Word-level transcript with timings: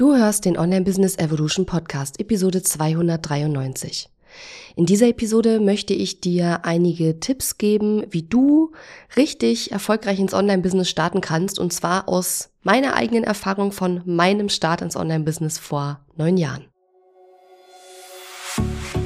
Du 0.00 0.16
hörst 0.16 0.46
den 0.46 0.56
Online 0.56 0.80
Business 0.80 1.18
Evolution 1.18 1.66
Podcast, 1.66 2.20
Episode 2.20 2.62
293. 2.62 4.08
In 4.74 4.86
dieser 4.86 5.08
Episode 5.08 5.60
möchte 5.60 5.92
ich 5.92 6.22
dir 6.22 6.64
einige 6.64 7.20
Tipps 7.20 7.58
geben, 7.58 8.06
wie 8.08 8.22
du 8.22 8.72
richtig 9.18 9.72
erfolgreich 9.72 10.18
ins 10.18 10.32
Online-Business 10.32 10.88
starten 10.88 11.20
kannst, 11.20 11.58
und 11.58 11.74
zwar 11.74 12.08
aus 12.08 12.48
meiner 12.62 12.94
eigenen 12.94 13.24
Erfahrung 13.24 13.72
von 13.72 14.00
meinem 14.06 14.48
Start 14.48 14.80
ins 14.80 14.96
Online-Business 14.96 15.58
vor 15.58 16.00
neun 16.16 16.38
Jahren. 16.38 16.69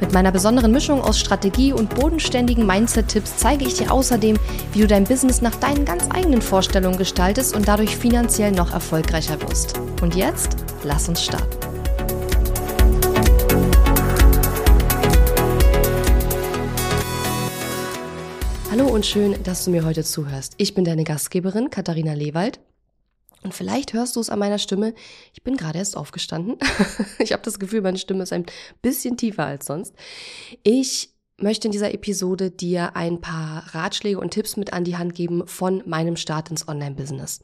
Mit 0.00 0.12
meiner 0.12 0.32
besonderen 0.32 0.72
Mischung 0.72 1.00
aus 1.00 1.18
Strategie 1.18 1.72
und 1.72 1.94
bodenständigen 1.94 2.66
Mindset-Tipps 2.66 3.36
zeige 3.36 3.64
ich 3.64 3.74
dir 3.74 3.92
außerdem, 3.92 4.36
wie 4.72 4.80
du 4.80 4.86
dein 4.86 5.04
Business 5.04 5.40
nach 5.40 5.54
deinen 5.54 5.84
ganz 5.84 6.08
eigenen 6.10 6.42
Vorstellungen 6.42 6.98
gestaltest 6.98 7.54
und 7.54 7.68
dadurch 7.68 7.96
finanziell 7.96 8.52
noch 8.52 8.72
erfolgreicher 8.72 9.40
wirst. 9.42 9.78
Und 10.02 10.14
jetzt, 10.14 10.56
lass 10.82 11.08
uns 11.08 11.22
starten. 11.22 11.48
Hallo 18.70 18.88
und 18.88 19.06
schön, 19.06 19.36
dass 19.44 19.64
du 19.64 19.70
mir 19.70 19.84
heute 19.84 20.02
zuhörst. 20.02 20.54
Ich 20.56 20.74
bin 20.74 20.84
deine 20.84 21.04
Gastgeberin 21.04 21.70
Katharina 21.70 22.14
Lewald 22.14 22.58
und 23.44 23.54
vielleicht 23.54 23.92
hörst 23.92 24.16
du 24.16 24.20
es 24.20 24.30
an 24.30 24.38
meiner 24.38 24.58
Stimme. 24.58 24.94
Ich 25.32 25.44
bin 25.44 25.56
gerade 25.56 25.78
erst 25.78 25.96
aufgestanden. 25.96 26.56
ich 27.18 27.32
habe 27.32 27.42
das 27.42 27.58
Gefühl, 27.58 27.82
meine 27.82 27.98
Stimme 27.98 28.22
ist 28.22 28.32
ein 28.32 28.46
bisschen 28.82 29.16
tiefer 29.16 29.44
als 29.44 29.66
sonst. 29.66 29.94
Ich 30.62 31.10
möchte 31.36 31.68
in 31.68 31.72
dieser 31.72 31.92
Episode 31.92 32.50
dir 32.50 32.96
ein 32.96 33.20
paar 33.20 33.74
Ratschläge 33.74 34.18
und 34.18 34.30
Tipps 34.30 34.56
mit 34.56 34.72
an 34.72 34.84
die 34.84 34.96
Hand 34.96 35.14
geben 35.14 35.46
von 35.46 35.82
meinem 35.84 36.16
Start 36.16 36.50
ins 36.50 36.68
Online-Business. 36.68 37.40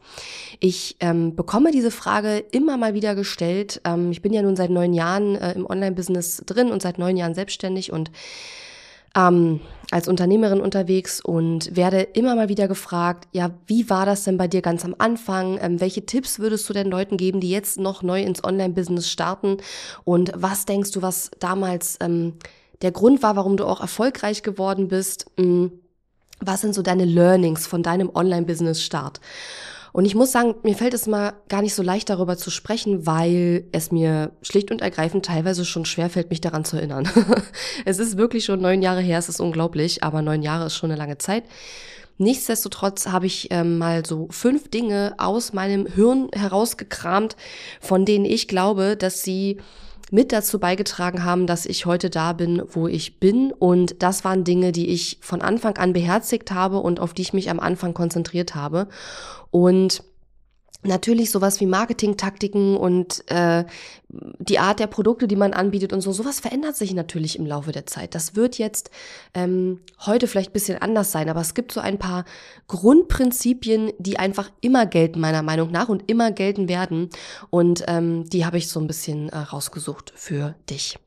Ich 0.61 0.97
ähm, 1.01 1.35
bekomme 1.35 1.71
diese 1.73 1.91
Frage 1.91 2.39
immer 2.39 2.77
mal 2.77 2.95
wieder 2.95 3.15
gestellt. 3.15 3.81
Ähm, 3.85 4.13
ich 4.13 4.23
bin 4.23 4.33
ja 4.33 4.43
nun 4.43 4.57
seit 4.57 4.71
neun 4.71 4.95
Jahren 4.95 5.35
äh, 5.35 5.53
im 5.53 5.67
Online-Business 5.67 6.45
drin 6.47 6.71
und 6.71 6.83
seit 6.83 6.99
neun 6.99 7.17
Jahren 7.17 7.35
selbstständig 7.35 7.93
und 7.93 8.11
ähm, 9.17 9.61
als 9.91 10.07
Unternehmerin 10.07 10.61
unterwegs 10.61 11.21
und 11.21 11.75
werde 11.75 12.01
immer 12.01 12.37
mal 12.37 12.49
wieder 12.49 12.69
gefragt, 12.69 13.27
ja, 13.33 13.51
wie 13.67 13.91
war 13.91 14.07
das 14.07 14.23
denn 14.25 14.37
bei 14.37 14.47
dir 14.47 14.63
ganz 14.63 14.85
am 14.85 14.95
Anfang? 14.99 15.59
Ähm, 15.61 15.81
welche 15.81 16.07
Tipps 16.07 16.39
würdest 16.39 16.69
du 16.69 16.73
den 16.73 16.89
Leuten 16.89 17.17
geben, 17.17 17.41
die 17.41 17.51
jetzt 17.51 17.79
noch 17.79 18.03
neu 18.03 18.23
ins 18.23 18.45
Online-Business 18.45 19.11
starten? 19.11 19.59
Und 20.05 20.33
was 20.35 20.65
denkst 20.65 20.93
du, 20.93 21.03
was 21.03 21.31
damals 21.41 21.97
ähm, 22.01 22.35
der 22.83 22.93
Grund 22.93 23.23
war, 23.23 23.37
warum 23.37 23.57
du 23.57 23.67
auch 23.67 23.81
erfolgreich 23.81 24.43
geworden 24.43 24.89
bist? 24.89 25.27
Mhm. 25.37 25.73
Was 26.43 26.63
sind 26.63 26.75
so 26.75 26.81
deine 26.81 27.05
Learnings 27.05 27.67
von 27.67 27.83
deinem 27.83 28.11
Online-Business-Start? 28.15 29.21
Und 29.93 30.05
ich 30.05 30.15
muss 30.15 30.33
sagen, 30.33 30.55
mir 30.63 30.75
fällt 30.75 30.95
es 30.95 31.07
mal 31.07 31.35
gar 31.49 31.63
nicht 31.63 31.75
so 31.75 31.83
leicht 31.83 32.11
darüber 32.11 32.37
zu 32.37 32.51
sprechen, 32.51 33.07
weil 33.07 33.65
es 33.73 33.91
mir 33.91 34.33
schlicht 34.43 34.71
und 34.71 34.83
ergreifend 34.83 35.27
teilweise 35.27 35.65
schon 35.65 35.85
schwer 35.85 36.11
fällt, 36.11 36.31
mich 36.31 36.41
daran 36.41 36.65
zu 36.65 36.77
erinnern. 36.77 37.09
es 37.85 37.99
ist 37.99 38.17
wirklich 38.17 38.45
schon 38.45 38.61
neun 38.61 38.83
Jahre 38.83 39.01
her, 39.01 39.19
es 39.19 39.29
ist 39.29 39.41
unglaublich, 39.41 40.05
aber 40.05 40.23
neun 40.23 40.43
Jahre 40.43 40.67
ist 40.67 40.77
schon 40.77 40.91
eine 40.91 40.99
lange 40.99 41.19
Zeit. 41.19 41.45
Nichtsdestotrotz 42.19 43.07
habe 43.07 43.25
ich 43.25 43.49
ähm, 43.51 43.79
mal 43.79 44.05
so 44.05 44.29
fünf 44.31 44.69
Dinge 44.69 45.15
aus 45.17 45.55
meinem 45.55 45.87
Hirn 45.87 46.29
herausgekramt, 46.35 47.35
von 47.81 48.05
denen 48.05 48.27
ich 48.27 48.47
glaube, 48.47 48.95
dass 48.97 49.23
sie 49.23 49.57
mit 50.11 50.33
dazu 50.33 50.59
beigetragen 50.59 51.25
haben, 51.25 51.47
dass 51.47 51.67
ich 51.67 51.87
heute 51.87 52.11
da 52.11 52.33
bin, 52.33 52.63
wo 52.69 52.89
ich 52.89 53.19
bin. 53.21 53.53
Und 53.53 54.03
das 54.03 54.25
waren 54.25 54.45
Dinge, 54.45 54.73
die 54.73 54.89
ich 54.89 55.19
von 55.21 55.43
Anfang 55.43 55.77
an 55.77 55.93
beherzigt 55.93 56.51
habe 56.51 56.79
und 56.79 57.01
auf 57.01 57.15
die 57.15 57.23
ich 57.23 57.33
mich 57.33 57.51
am 57.51 57.61
Anfang 57.61 57.95
konzentriert 57.95 58.55
habe. 58.55 58.89
Und 59.51 60.03
Natürlich 60.83 61.31
sowas 61.31 61.61
wie 61.61 61.67
Marketingtaktiken 61.67 62.77
und 62.77 63.23
äh, 63.31 63.65
die 64.09 64.59
Art 64.59 64.81
der 64.81 64.87
Produkte, 64.87 65.29
die 65.29 65.37
man 65.37 65.53
anbietet 65.53 65.93
und 65.93 66.01
so, 66.01 66.11
sowas 66.13 66.41
verändert 66.41 66.75
sich 66.75 66.95
natürlich 66.95 67.39
im 67.39 67.45
Laufe 67.45 67.71
der 67.71 67.87
Zeit. 67.87 68.15
Das 68.15 68.35
wird 68.35 68.57
jetzt 68.57 68.91
ähm, 69.35 69.81
heute 70.07 70.27
vielleicht 70.27 70.55
bisschen 70.55 70.81
anders 70.81 71.13
sein, 71.13 71.29
aber 71.29 71.41
es 71.43 71.53
gibt 71.53 71.73
so 71.73 71.81
ein 71.81 71.99
paar 71.99 72.25
Grundprinzipien, 72.67 73.93
die 73.99 74.19
einfach 74.19 74.51
immer 74.63 74.87
gelten, 74.87 75.21
meiner 75.21 75.43
Meinung 75.43 75.71
nach, 75.71 75.91
und 75.91 76.11
immer 76.11 76.31
gelten 76.33 76.69
werden. 76.69 77.11
Und 77.51 77.85
ähm, 77.87 78.25
die 78.31 78.47
habe 78.47 78.57
ich 78.57 78.69
so 78.69 78.81
ein 78.81 78.87
bisschen 78.87 79.29
äh, 79.29 79.37
rausgesucht 79.37 80.13
für 80.17 80.55
dich. 80.71 80.99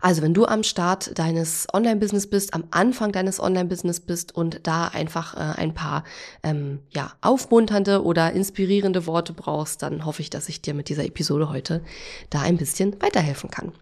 Also 0.00 0.22
wenn 0.22 0.34
du 0.34 0.46
am 0.46 0.62
Start 0.62 1.18
deines 1.18 1.66
Online-Business 1.72 2.28
bist, 2.28 2.54
am 2.54 2.64
Anfang 2.70 3.12
deines 3.12 3.40
Online-Business 3.40 4.00
bist 4.00 4.34
und 4.34 4.60
da 4.66 4.88
einfach 4.88 5.34
äh, 5.34 5.60
ein 5.60 5.74
paar 5.74 6.04
ähm, 6.42 6.80
ja, 6.90 7.12
aufmunternde 7.20 8.02
oder 8.02 8.32
inspirierende 8.32 9.06
Worte 9.06 9.32
brauchst, 9.32 9.82
dann 9.82 10.04
hoffe 10.04 10.22
ich, 10.22 10.30
dass 10.30 10.48
ich 10.48 10.62
dir 10.62 10.74
mit 10.74 10.88
dieser 10.88 11.04
Episode 11.04 11.50
heute 11.50 11.82
da 12.30 12.40
ein 12.40 12.56
bisschen 12.56 13.00
weiterhelfen 13.02 13.50
kann. 13.50 13.72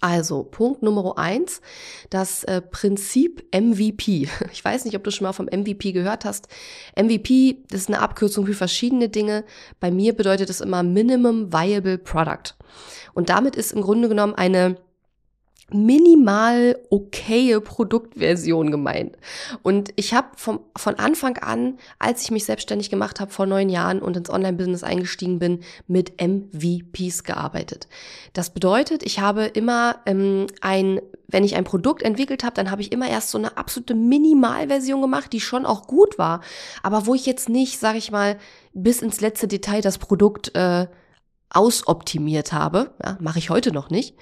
Also 0.00 0.44
Punkt 0.44 0.82
Nummer 0.82 1.16
eins, 1.16 1.60
das 2.10 2.44
äh, 2.44 2.60
Prinzip 2.60 3.44
MVP. 3.54 4.28
Ich 4.52 4.64
weiß 4.64 4.84
nicht, 4.84 4.96
ob 4.96 5.04
du 5.04 5.10
schon 5.10 5.24
mal 5.24 5.32
vom 5.32 5.46
MVP 5.46 5.92
gehört 5.92 6.24
hast. 6.24 6.48
MVP 6.96 7.64
ist 7.72 7.88
eine 7.88 8.00
Abkürzung 8.00 8.46
für 8.46 8.54
verschiedene 8.54 9.08
Dinge. 9.08 9.44
Bei 9.80 9.90
mir 9.90 10.14
bedeutet 10.14 10.50
es 10.50 10.60
immer 10.60 10.82
Minimum 10.82 11.52
Viable 11.52 11.98
Product. 11.98 12.54
Und 13.14 13.30
damit 13.30 13.56
ist 13.56 13.72
im 13.72 13.82
Grunde 13.82 14.08
genommen 14.08 14.34
eine 14.34 14.76
minimal 15.70 16.78
okaye 16.90 17.60
Produktversion 17.60 18.70
gemeint. 18.70 19.16
Und 19.62 19.92
ich 19.96 20.14
habe 20.14 20.28
von 20.36 20.94
Anfang 20.96 21.36
an, 21.38 21.78
als 21.98 22.22
ich 22.22 22.30
mich 22.30 22.46
selbstständig 22.46 22.88
gemacht 22.88 23.20
habe 23.20 23.30
vor 23.30 23.46
neun 23.46 23.68
Jahren 23.68 24.00
und 24.00 24.16
ins 24.16 24.30
Online-Business 24.30 24.82
eingestiegen 24.82 25.38
bin, 25.38 25.60
mit 25.86 26.20
MVPs 26.20 27.24
gearbeitet. 27.24 27.86
Das 28.32 28.50
bedeutet, 28.50 29.02
ich 29.02 29.20
habe 29.20 29.44
immer 29.44 29.96
ähm, 30.06 30.46
ein, 30.62 31.00
wenn 31.26 31.44
ich 31.44 31.56
ein 31.56 31.64
Produkt 31.64 32.02
entwickelt 32.02 32.44
habe, 32.44 32.54
dann 32.54 32.70
habe 32.70 32.80
ich 32.80 32.90
immer 32.90 33.08
erst 33.08 33.30
so 33.30 33.38
eine 33.38 33.58
absolute 33.58 33.94
Minimalversion 33.94 35.02
gemacht, 35.02 35.32
die 35.34 35.40
schon 35.40 35.66
auch 35.66 35.86
gut 35.86 36.18
war, 36.18 36.40
aber 36.82 37.06
wo 37.06 37.14
ich 37.14 37.26
jetzt 37.26 37.50
nicht, 37.50 37.78
sage 37.78 37.98
ich 37.98 38.10
mal, 38.10 38.38
bis 38.72 39.02
ins 39.02 39.20
letzte 39.20 39.48
Detail 39.48 39.82
das 39.82 39.98
Produkt 39.98 40.54
äh, 40.54 40.86
ausoptimiert 41.50 42.52
habe, 42.52 42.94
ja, 43.04 43.18
mache 43.20 43.38
ich 43.38 43.50
heute 43.50 43.72
noch 43.72 43.90
nicht, 43.90 44.16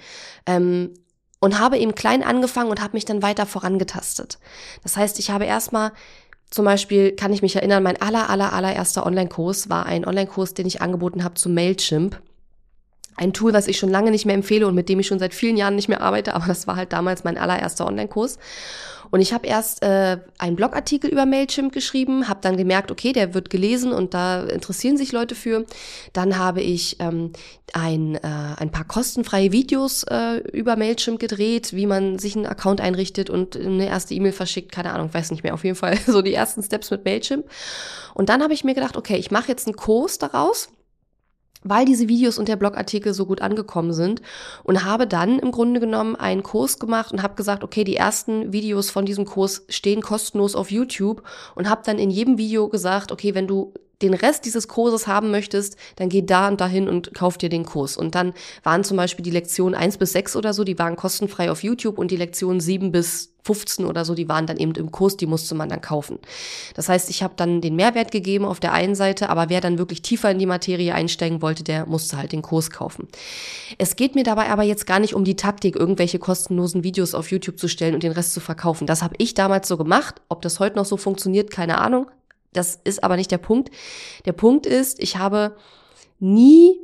ähm, 0.45 0.93
und 1.39 1.59
habe 1.59 1.77
eben 1.77 1.95
klein 1.95 2.23
angefangen 2.23 2.69
und 2.69 2.81
habe 2.81 2.93
mich 2.93 3.05
dann 3.05 3.21
weiter 3.21 3.45
vorangetastet. 3.45 4.39
Das 4.83 4.97
heißt, 4.97 5.19
ich 5.19 5.29
habe 5.29 5.45
erstmal 5.45 5.91
zum 6.49 6.65
Beispiel 6.65 7.11
kann 7.11 7.33
ich 7.33 7.41
mich 7.41 7.55
erinnern, 7.55 7.83
mein 7.83 8.01
aller, 8.01 8.29
aller, 8.29 8.53
allererster 8.53 9.05
Online-Kurs 9.05 9.69
war 9.69 9.85
ein 9.85 10.05
Online-Kurs, 10.05 10.53
den 10.53 10.65
ich 10.65 10.81
angeboten 10.81 11.23
habe 11.23 11.35
zu 11.35 11.49
Mailchimp. 11.49 12.21
Ein 13.17 13.33
Tool, 13.33 13.51
was 13.51 13.67
ich 13.67 13.77
schon 13.77 13.89
lange 13.89 14.11
nicht 14.11 14.25
mehr 14.25 14.35
empfehle 14.35 14.67
und 14.67 14.75
mit 14.75 14.89
dem 14.89 14.99
ich 14.99 15.07
schon 15.07 15.19
seit 15.19 15.33
vielen 15.33 15.57
Jahren 15.57 15.75
nicht 15.75 15.89
mehr 15.89 16.01
arbeite, 16.01 16.35
aber 16.35 16.45
das 16.45 16.67
war 16.67 16.75
halt 16.75 16.93
damals 16.93 17.23
mein 17.23 17.37
allererster 17.37 17.87
Online-Kurs. 17.87 18.37
Und 19.09 19.21
ich 19.21 19.33
habe 19.33 19.47
erst 19.47 19.83
äh, 19.83 20.17
einen 20.37 20.55
Blogartikel 20.55 21.09
über 21.09 21.25
Mailchimp 21.25 21.71
geschrieben, 21.71 22.27
habe 22.27 22.39
dann 22.41 22.57
gemerkt, 22.57 22.91
okay, 22.91 23.13
der 23.13 23.33
wird 23.33 23.49
gelesen 23.49 23.91
und 23.91 24.13
da 24.13 24.43
interessieren 24.43 24.97
sich 24.97 25.11
Leute 25.11 25.35
für. 25.35 25.65
Dann 26.13 26.37
habe 26.37 26.61
ich 26.61 26.97
ähm, 26.99 27.31
ein, 27.73 28.15
äh, 28.15 28.19
ein 28.57 28.71
paar 28.71 28.85
kostenfreie 28.85 29.51
Videos 29.51 30.03
äh, 30.03 30.37
über 30.51 30.75
Mailchimp 30.75 31.19
gedreht, 31.19 31.73
wie 31.73 31.85
man 31.85 32.19
sich 32.19 32.35
einen 32.35 32.45
Account 32.45 32.81
einrichtet 32.81 33.29
und 33.29 33.55
eine 33.55 33.87
erste 33.87 34.13
E-Mail 34.13 34.33
verschickt, 34.33 34.71
keine 34.71 34.93
Ahnung, 34.93 35.13
weiß 35.13 35.31
nicht 35.31 35.43
mehr, 35.43 35.53
auf 35.53 35.63
jeden 35.63 35.77
Fall 35.77 35.97
so 36.05 36.21
die 36.21 36.33
ersten 36.33 36.63
Steps 36.63 36.91
mit 36.91 37.05
Mailchimp. 37.05 37.45
Und 38.13 38.29
dann 38.29 38.43
habe 38.43 38.53
ich 38.53 38.63
mir 38.63 38.73
gedacht, 38.73 38.97
okay, 38.97 39.15
ich 39.15 39.31
mache 39.31 39.47
jetzt 39.47 39.67
einen 39.67 39.75
Kurs 39.75 40.17
daraus 40.17 40.69
weil 41.69 41.85
diese 41.85 42.07
Videos 42.07 42.37
und 42.37 42.47
der 42.47 42.55
Blogartikel 42.55 43.13
so 43.13 43.25
gut 43.25 43.41
angekommen 43.41 43.93
sind 43.93 44.21
und 44.63 44.83
habe 44.83 45.07
dann 45.07 45.39
im 45.39 45.51
Grunde 45.51 45.79
genommen 45.79 46.15
einen 46.15 46.43
Kurs 46.43 46.79
gemacht 46.79 47.11
und 47.11 47.23
habe 47.23 47.35
gesagt, 47.35 47.63
okay, 47.63 47.83
die 47.83 47.95
ersten 47.95 48.53
Videos 48.53 48.89
von 48.89 49.05
diesem 49.05 49.25
Kurs 49.25 49.65
stehen 49.69 50.01
kostenlos 50.01 50.55
auf 50.55 50.71
YouTube 50.71 51.23
und 51.55 51.69
habe 51.69 51.81
dann 51.85 51.99
in 51.99 52.09
jedem 52.09 52.37
Video 52.37 52.67
gesagt, 52.67 53.11
okay, 53.11 53.35
wenn 53.35 53.47
du 53.47 53.73
den 54.01 54.13
Rest 54.13 54.45
dieses 54.45 54.67
Kurses 54.67 55.07
haben 55.07 55.31
möchtest, 55.31 55.75
dann 55.95 56.09
geh 56.09 56.21
da 56.21 56.47
und 56.47 56.61
dahin 56.61 56.87
und 56.87 57.13
kauf 57.13 57.37
dir 57.37 57.49
den 57.49 57.65
Kurs. 57.65 57.97
Und 57.97 58.15
dann 58.15 58.33
waren 58.63 58.83
zum 58.83 58.97
Beispiel 58.97 59.23
die 59.23 59.31
Lektionen 59.31 59.75
eins 59.75 59.97
bis 59.97 60.11
sechs 60.11 60.35
oder 60.35 60.53
so, 60.53 60.63
die 60.63 60.77
waren 60.77 60.95
kostenfrei 60.95 61.49
auf 61.49 61.63
YouTube 61.63 61.97
und 61.97 62.11
die 62.11 62.17
Lektionen 62.17 62.59
sieben 62.59 62.91
bis 62.91 63.33
15 63.47 63.85
oder 63.85 64.03
so, 64.03 64.13
die 64.13 64.27
waren 64.27 64.45
dann 64.45 64.57
eben 64.57 64.75
im 64.75 64.91
Kurs, 64.91 65.15
die 65.15 65.25
musste 65.25 65.55
man 65.55 65.69
dann 65.69 65.81
kaufen. 65.81 66.19
Das 66.75 66.89
heißt, 66.89 67.09
ich 67.09 67.23
habe 67.23 67.33
dann 67.37 67.61
den 67.61 67.75
Mehrwert 67.75 68.11
gegeben 68.11 68.43
auf 68.45 68.59
der 68.59 68.73
einen 68.73 68.93
Seite, 68.93 69.29
aber 69.29 69.49
wer 69.49 69.61
dann 69.61 69.77
wirklich 69.77 70.01
tiefer 70.01 70.29
in 70.29 70.37
die 70.37 70.45
Materie 70.45 70.93
einsteigen 70.93 71.41
wollte, 71.41 71.63
der 71.63 71.85
musste 71.85 72.17
halt 72.17 72.33
den 72.33 72.41
Kurs 72.41 72.69
kaufen. 72.69 73.07
Es 73.77 73.95
geht 73.95 74.15
mir 74.15 74.23
dabei 74.23 74.49
aber 74.49 74.63
jetzt 74.63 74.85
gar 74.85 74.99
nicht 74.99 75.13
um 75.13 75.23
die 75.23 75.37
Taktik, 75.37 75.77
irgendwelche 75.77 76.19
kostenlosen 76.19 76.83
Videos 76.83 77.15
auf 77.15 77.31
YouTube 77.31 77.57
zu 77.57 77.69
stellen 77.69 77.95
und 77.95 78.03
den 78.03 78.11
Rest 78.11 78.33
zu 78.33 78.41
verkaufen. 78.41 78.85
Das 78.85 79.01
habe 79.01 79.15
ich 79.17 79.33
damals 79.33 79.67
so 79.67 79.77
gemacht. 79.77 80.21
Ob 80.27 80.41
das 80.41 80.59
heute 80.59 80.75
noch 80.75 80.85
so 80.85 80.97
funktioniert, 80.97 81.49
keine 81.49 81.79
Ahnung. 81.79 82.07
Das 82.57 82.79
ist 82.83 83.03
aber 83.03 83.15
nicht 83.15 83.31
der 83.31 83.37
Punkt. 83.37 83.69
Der 84.25 84.33
Punkt 84.33 84.65
ist, 84.65 85.01
ich 85.01 85.17
habe 85.17 85.55
nie 86.19 86.79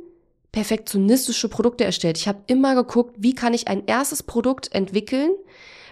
perfektionistische 0.52 1.48
Produkte 1.48 1.84
erstellt. 1.84 2.16
Ich 2.16 2.28
habe 2.28 2.42
immer 2.46 2.76
geguckt, 2.76 3.16
wie 3.18 3.34
kann 3.34 3.54
ich 3.54 3.66
ein 3.66 3.86
erstes 3.86 4.22
Produkt 4.22 4.72
entwickeln, 4.72 5.32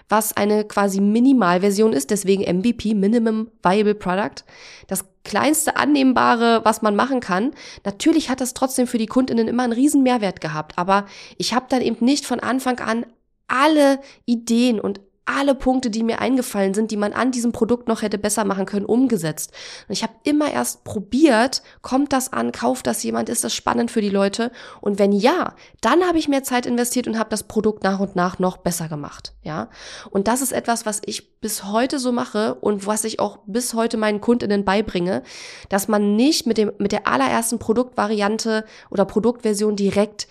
was 0.07 0.37
eine 0.37 0.63
quasi 0.63 1.01
Minimalversion 1.01 1.91
ist, 1.91 2.11
deswegen 2.11 2.43
MVP, 2.43 2.93
Minimum 2.93 3.49
Viable 3.61 3.95
Product. 3.95 4.45
Das 4.87 5.03
kleinste 5.25 5.75
annehmbare, 5.75 6.61
was 6.63 6.81
man 6.81 6.95
machen 6.95 7.19
kann. 7.19 7.51
Natürlich 7.83 8.29
hat 8.29 8.39
das 8.39 8.53
trotzdem 8.53 8.87
für 8.87 8.97
die 8.97 9.05
Kundinnen 9.05 9.49
immer 9.49 9.63
einen 9.63 9.73
riesen 9.73 10.01
Mehrwert 10.01 10.39
gehabt, 10.39 10.77
aber 10.77 11.05
ich 11.37 11.53
habe 11.53 11.65
dann 11.67 11.81
eben 11.81 12.05
nicht 12.05 12.25
von 12.25 12.39
Anfang 12.39 12.79
an 12.79 13.05
alle 13.47 13.99
Ideen 14.25 14.79
und 14.79 15.01
alle 15.25 15.55
Punkte, 15.55 15.89
die 15.89 16.03
mir 16.03 16.19
eingefallen 16.19 16.73
sind, 16.73 16.91
die 16.91 16.97
man 16.97 17.13
an 17.13 17.31
diesem 17.31 17.51
Produkt 17.51 17.87
noch 17.87 18.01
hätte 18.01 18.17
besser 18.17 18.43
machen 18.43 18.65
können, 18.65 18.85
umgesetzt. 18.85 19.51
Und 19.87 19.93
ich 19.93 20.03
habe 20.03 20.13
immer 20.23 20.51
erst 20.51 20.83
probiert, 20.83 21.63
kommt 21.81 22.11
das 22.11 22.33
an, 22.33 22.51
kauft 22.51 22.87
das 22.87 23.03
jemand, 23.03 23.29
ist 23.29 23.43
das 23.43 23.53
spannend 23.53 23.89
für 23.89 24.01
die 24.01 24.09
Leute? 24.09 24.51
Und 24.81 24.99
wenn 24.99 25.11
ja, 25.11 25.55
dann 25.81 26.03
habe 26.03 26.17
ich 26.17 26.27
mehr 26.27 26.43
Zeit 26.43 26.65
investiert 26.65 27.07
und 27.07 27.17
habe 27.17 27.29
das 27.29 27.43
Produkt 27.43 27.83
nach 27.83 27.99
und 27.99 28.15
nach 28.15 28.39
noch 28.39 28.57
besser 28.57 28.89
gemacht. 28.89 29.33
Ja, 29.43 29.69
und 30.09 30.27
das 30.27 30.41
ist 30.41 30.51
etwas, 30.51 30.85
was 30.85 31.01
ich 31.05 31.39
bis 31.39 31.65
heute 31.65 31.99
so 31.99 32.11
mache 32.11 32.55
und 32.55 32.87
was 32.87 33.03
ich 33.03 33.19
auch 33.19 33.39
bis 33.45 33.73
heute 33.73 33.97
meinen 33.97 34.21
Kundinnen 34.21 34.65
beibringe, 34.65 35.23
dass 35.69 35.87
man 35.87 36.15
nicht 36.15 36.45
mit 36.47 36.57
dem 36.57 36.71
mit 36.77 36.91
der 36.91 37.07
allerersten 37.07 37.59
Produktvariante 37.59 38.65
oder 38.89 39.05
Produktversion 39.05 39.75
direkt 39.75 40.27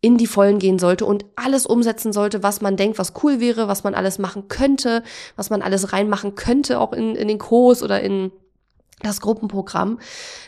in 0.00 0.16
die 0.16 0.26
Vollen 0.26 0.58
gehen 0.58 0.78
sollte 0.78 1.04
und 1.04 1.26
alles 1.36 1.66
umsetzen 1.66 2.12
sollte, 2.12 2.42
was 2.42 2.60
man 2.60 2.76
denkt, 2.76 2.98
was 2.98 3.12
cool 3.22 3.38
wäre, 3.38 3.68
was 3.68 3.84
man 3.84 3.94
alles 3.94 4.18
machen 4.18 4.48
könnte, 4.48 5.02
was 5.36 5.50
man 5.50 5.60
alles 5.60 5.92
reinmachen 5.92 6.34
könnte, 6.34 6.80
auch 6.80 6.92
in, 6.92 7.14
in 7.16 7.28
den 7.28 7.38
Kurs 7.38 7.82
oder 7.82 8.00
in 8.00 8.32
das 9.02 9.20
Gruppenprogramm, 9.20 9.98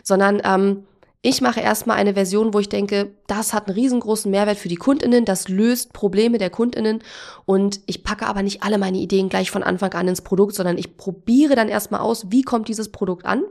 sondern 0.03 0.41
ähm, 0.45 0.85
ich 1.25 1.41
mache 1.41 1.61
erstmal 1.61 1.99
eine 1.99 2.15
Version, 2.15 2.53
wo 2.53 2.59
ich 2.59 2.69
denke, 2.69 3.15
das 3.29 3.53
hat 3.53 3.69
einen 3.69 3.77
riesengroßen 3.77 4.31
Mehrwert 4.31 4.59
für 4.59 4.69
die 4.69 4.77
Kundinnen, 4.77 5.25
das 5.25 5.49
löst 5.49 5.93
Probleme 5.93 6.39
der 6.39 6.51
Kundinnen 6.51 7.03
und 7.45 7.81
ich 7.87 8.03
packe 8.03 8.27
aber 8.27 8.43
nicht 8.43 8.65
alle 8.65 8.77
meine 8.77 8.99
Ideen 8.99 9.29
gleich 9.29 9.51
von 9.51 9.63
Anfang 9.63 9.93
an 9.93 10.09
ins 10.09 10.23
Produkt, 10.23 10.55
sondern 10.55 10.79
ich 10.79 10.97
probiere 10.97 11.55
dann 11.55 11.69
erstmal 11.69 12.01
aus, 12.01 12.31
wie 12.31 12.43
kommt 12.43 12.69
dieses 12.69 12.91
Produkt 12.91 13.25
an. 13.25 13.45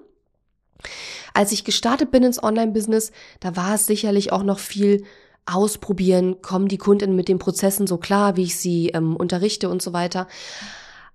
Als 1.34 1.54
ich 1.54 1.64
gestartet 1.64 2.12
bin 2.12 2.24
ins 2.24 2.44
Online-Business, 2.44 3.14
da 3.40 3.56
war 3.56 3.76
es 3.76 3.86
sicherlich 3.86 4.34
auch 4.34 4.44
noch 4.44 4.60
viel 4.60 5.06
ausprobieren, 5.46 6.42
kommen 6.42 6.68
die 6.68 6.78
Kunden 6.78 7.16
mit 7.16 7.28
den 7.28 7.40
Prozessen 7.40 7.88
so 7.88 7.98
klar, 7.98 8.38
wie 8.38 8.44
ich 8.44 8.58
sie 8.58 8.90
ähm, 8.90 9.16
unterrichte 9.16 9.70
und 9.70 9.82
so 9.82 9.94
weiter. 9.94 10.28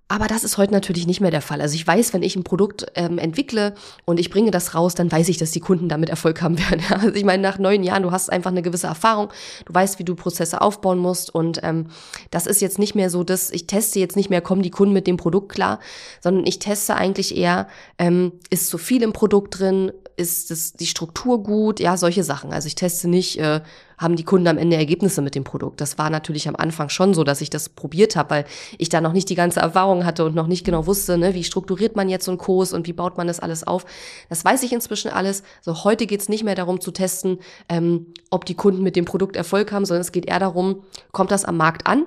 Aber 0.09 0.27
das 0.27 0.45
ist 0.45 0.57
heute 0.57 0.71
natürlich 0.71 1.05
nicht 1.05 1.19
mehr 1.19 1.31
der 1.31 1.41
Fall. 1.41 1.59
Also 1.59 1.75
ich 1.75 1.85
weiß, 1.85 2.13
wenn 2.13 2.23
ich 2.23 2.37
ein 2.37 2.45
Produkt 2.45 2.85
ähm, 2.95 3.17
entwickle 3.17 3.73
und 4.05 4.21
ich 4.21 4.29
bringe 4.29 4.51
das 4.51 4.73
raus, 4.73 4.95
dann 4.95 5.11
weiß 5.11 5.27
ich, 5.27 5.37
dass 5.37 5.51
die 5.51 5.59
Kunden 5.59 5.89
damit 5.89 6.09
Erfolg 6.09 6.41
haben 6.41 6.57
werden. 6.69 6.81
Also 6.89 7.13
ich 7.13 7.25
meine, 7.25 7.43
nach 7.43 7.59
neun 7.59 7.83
Jahren, 7.83 8.03
du 8.03 8.11
hast 8.11 8.31
einfach 8.31 8.51
eine 8.51 8.61
gewisse 8.61 8.87
Erfahrung, 8.87 9.29
du 9.65 9.73
weißt, 9.73 9.99
wie 9.99 10.05
du 10.05 10.15
Prozesse 10.15 10.61
aufbauen 10.61 10.97
musst 10.97 11.35
und 11.35 11.59
ähm, 11.63 11.87
das 12.31 12.47
ist 12.47 12.61
jetzt 12.61 12.79
nicht 12.79 12.95
mehr 12.95 13.09
so, 13.09 13.25
dass 13.25 13.51
ich 13.51 13.67
teste 13.67 13.99
jetzt 13.99 14.15
nicht 14.15 14.29
mehr, 14.29 14.39
kommen 14.39 14.61
die 14.61 14.71
Kunden 14.71 14.93
mit 14.93 15.07
dem 15.07 15.17
Produkt 15.17 15.51
klar, 15.51 15.79
sondern 16.21 16.45
ich 16.45 16.59
teste 16.59 16.95
eigentlich 16.95 17.35
eher, 17.35 17.67
ähm, 17.97 18.31
ist 18.49 18.67
zu 18.67 18.77
viel 18.77 19.03
im 19.03 19.11
Produkt 19.11 19.59
drin, 19.59 19.91
ist 20.17 20.49
das, 20.49 20.73
die 20.73 20.87
Struktur 20.87 21.43
gut, 21.43 21.79
ja, 21.79 21.95
solche 21.95 22.23
Sachen. 22.23 22.51
Also 22.51 22.65
ich 22.65 22.73
teste 22.73 23.07
nicht, 23.07 23.39
äh, 23.39 23.61
haben 23.99 24.15
die 24.15 24.23
Kunden 24.23 24.47
am 24.47 24.57
Ende 24.57 24.75
Ergebnisse 24.75 25.21
mit 25.21 25.35
dem 25.35 25.43
Produkt. 25.43 25.79
Das 25.79 25.99
war 25.99 26.09
natürlich 26.09 26.47
am 26.47 26.55
Anfang 26.55 26.89
schon 26.89 27.13
so, 27.13 27.23
dass 27.23 27.39
ich 27.39 27.51
das 27.51 27.69
probiert 27.69 28.15
habe, 28.15 28.29
weil 28.31 28.45
ich 28.79 28.89
da 28.89 28.99
noch 28.99 29.13
nicht 29.13 29.29
die 29.29 29.35
ganze 29.35 29.59
Erfahrung 29.59 30.05
hatte 30.05 30.25
und 30.25 30.33
noch 30.33 30.47
nicht 30.47 30.65
genau 30.65 30.87
wusste, 30.87 31.19
ne, 31.19 31.35
wie 31.35 31.43
strukturiert 31.43 31.95
man 31.95 32.09
jetzt 32.09 32.25
so 32.25 32.31
einen 32.31 32.39
Kurs 32.39 32.73
und 32.73 32.87
wie 32.87 32.93
baut 32.93 33.17
man 33.17 33.27
das 33.27 33.39
alles 33.39 33.65
auf. 33.65 33.85
Das 34.27 34.43
weiß 34.43 34.63
ich 34.63 34.73
inzwischen 34.73 35.11
alles. 35.11 35.43
So 35.61 35.83
heute 35.83 36.07
geht's 36.07 36.29
nicht 36.29 36.43
mehr 36.43 36.55
darum 36.55 36.81
zu 36.81 36.89
testen, 36.89 37.37
ähm, 37.69 38.07
ob 38.31 38.45
die 38.45 38.55
Kunden 38.55 38.81
mit 38.81 38.95
dem 38.95 39.05
Produkt 39.05 39.35
Erfolg 39.35 39.71
haben, 39.71 39.85
sondern 39.85 40.01
es 40.01 40.11
geht 40.11 40.25
eher 40.25 40.39
darum, 40.39 40.83
kommt 41.11 41.29
das 41.29 41.45
am 41.45 41.57
Markt 41.57 41.85
an? 41.85 42.05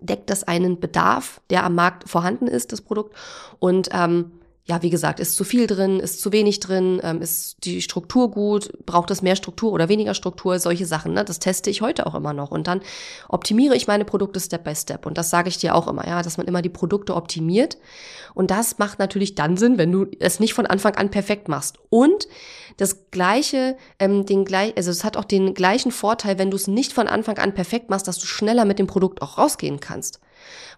Deckt 0.00 0.28
das 0.28 0.44
einen 0.44 0.80
Bedarf, 0.80 1.40
der 1.48 1.64
am 1.64 1.76
Markt 1.76 2.10
vorhanden 2.10 2.46
ist, 2.46 2.72
das 2.72 2.82
Produkt? 2.82 3.16
Und 3.58 3.88
ähm, 3.92 4.32
ja, 4.64 4.80
wie 4.80 4.90
gesagt, 4.90 5.18
ist 5.18 5.34
zu 5.34 5.42
viel 5.42 5.66
drin, 5.66 5.98
ist 5.98 6.20
zu 6.20 6.30
wenig 6.30 6.60
drin, 6.60 7.00
ähm, 7.02 7.20
ist 7.20 7.56
die 7.64 7.82
Struktur 7.82 8.30
gut, 8.30 8.70
braucht 8.86 9.10
es 9.10 9.20
mehr 9.20 9.34
Struktur 9.34 9.72
oder 9.72 9.88
weniger 9.88 10.14
Struktur, 10.14 10.60
solche 10.60 10.86
Sachen. 10.86 11.14
Ne? 11.14 11.24
Das 11.24 11.40
teste 11.40 11.68
ich 11.68 11.82
heute 11.82 12.06
auch 12.06 12.14
immer 12.14 12.32
noch. 12.32 12.52
Und 12.52 12.68
dann 12.68 12.80
optimiere 13.28 13.74
ich 13.74 13.88
meine 13.88 14.04
Produkte 14.04 14.38
Step 14.38 14.62
by 14.62 14.76
Step. 14.76 15.04
Und 15.04 15.18
das 15.18 15.30
sage 15.30 15.48
ich 15.48 15.58
dir 15.58 15.74
auch 15.74 15.88
immer, 15.88 16.06
ja, 16.06 16.22
dass 16.22 16.36
man 16.36 16.46
immer 16.46 16.62
die 16.62 16.68
Produkte 16.68 17.16
optimiert. 17.16 17.76
Und 18.34 18.52
das 18.52 18.78
macht 18.78 19.00
natürlich 19.00 19.34
dann 19.34 19.56
Sinn, 19.56 19.78
wenn 19.78 19.90
du 19.90 20.06
es 20.20 20.38
nicht 20.38 20.54
von 20.54 20.66
Anfang 20.66 20.94
an 20.94 21.10
perfekt 21.10 21.48
machst. 21.48 21.78
Und 21.90 22.28
das 22.76 23.10
gleiche, 23.10 23.76
ähm, 23.98 24.26
den 24.26 24.44
gleich, 24.44 24.76
also 24.76 24.92
es 24.92 25.02
hat 25.02 25.16
auch 25.16 25.24
den 25.24 25.54
gleichen 25.54 25.90
Vorteil, 25.90 26.38
wenn 26.38 26.52
du 26.52 26.56
es 26.56 26.68
nicht 26.68 26.92
von 26.92 27.08
Anfang 27.08 27.38
an 27.38 27.52
perfekt 27.52 27.90
machst, 27.90 28.06
dass 28.06 28.20
du 28.20 28.26
schneller 28.26 28.64
mit 28.64 28.78
dem 28.78 28.86
Produkt 28.86 29.22
auch 29.22 29.38
rausgehen 29.38 29.80
kannst. 29.80 30.20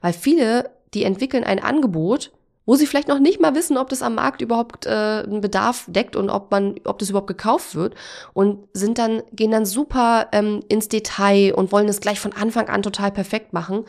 Weil 0.00 0.14
viele, 0.14 0.70
die 0.94 1.04
entwickeln 1.04 1.44
ein 1.44 1.62
Angebot 1.62 2.32
wo 2.66 2.76
sie 2.76 2.86
vielleicht 2.86 3.08
noch 3.08 3.18
nicht 3.18 3.40
mal 3.40 3.54
wissen, 3.54 3.76
ob 3.76 3.88
das 3.88 4.02
am 4.02 4.14
Markt 4.14 4.40
überhaupt 4.40 4.86
äh, 4.86 4.90
einen 4.90 5.40
Bedarf 5.40 5.84
deckt 5.86 6.16
und 6.16 6.30
ob 6.30 6.50
man, 6.50 6.76
ob 6.84 6.98
das 6.98 7.10
überhaupt 7.10 7.26
gekauft 7.26 7.74
wird 7.74 7.94
und 8.32 8.66
sind 8.72 8.98
dann 8.98 9.22
gehen 9.32 9.50
dann 9.50 9.66
super 9.66 10.28
ähm, 10.32 10.60
ins 10.68 10.88
Detail 10.88 11.54
und 11.54 11.72
wollen 11.72 11.88
es 11.88 12.00
gleich 12.00 12.20
von 12.20 12.32
Anfang 12.32 12.68
an 12.68 12.82
total 12.82 13.10
perfekt 13.10 13.52
machen 13.52 13.84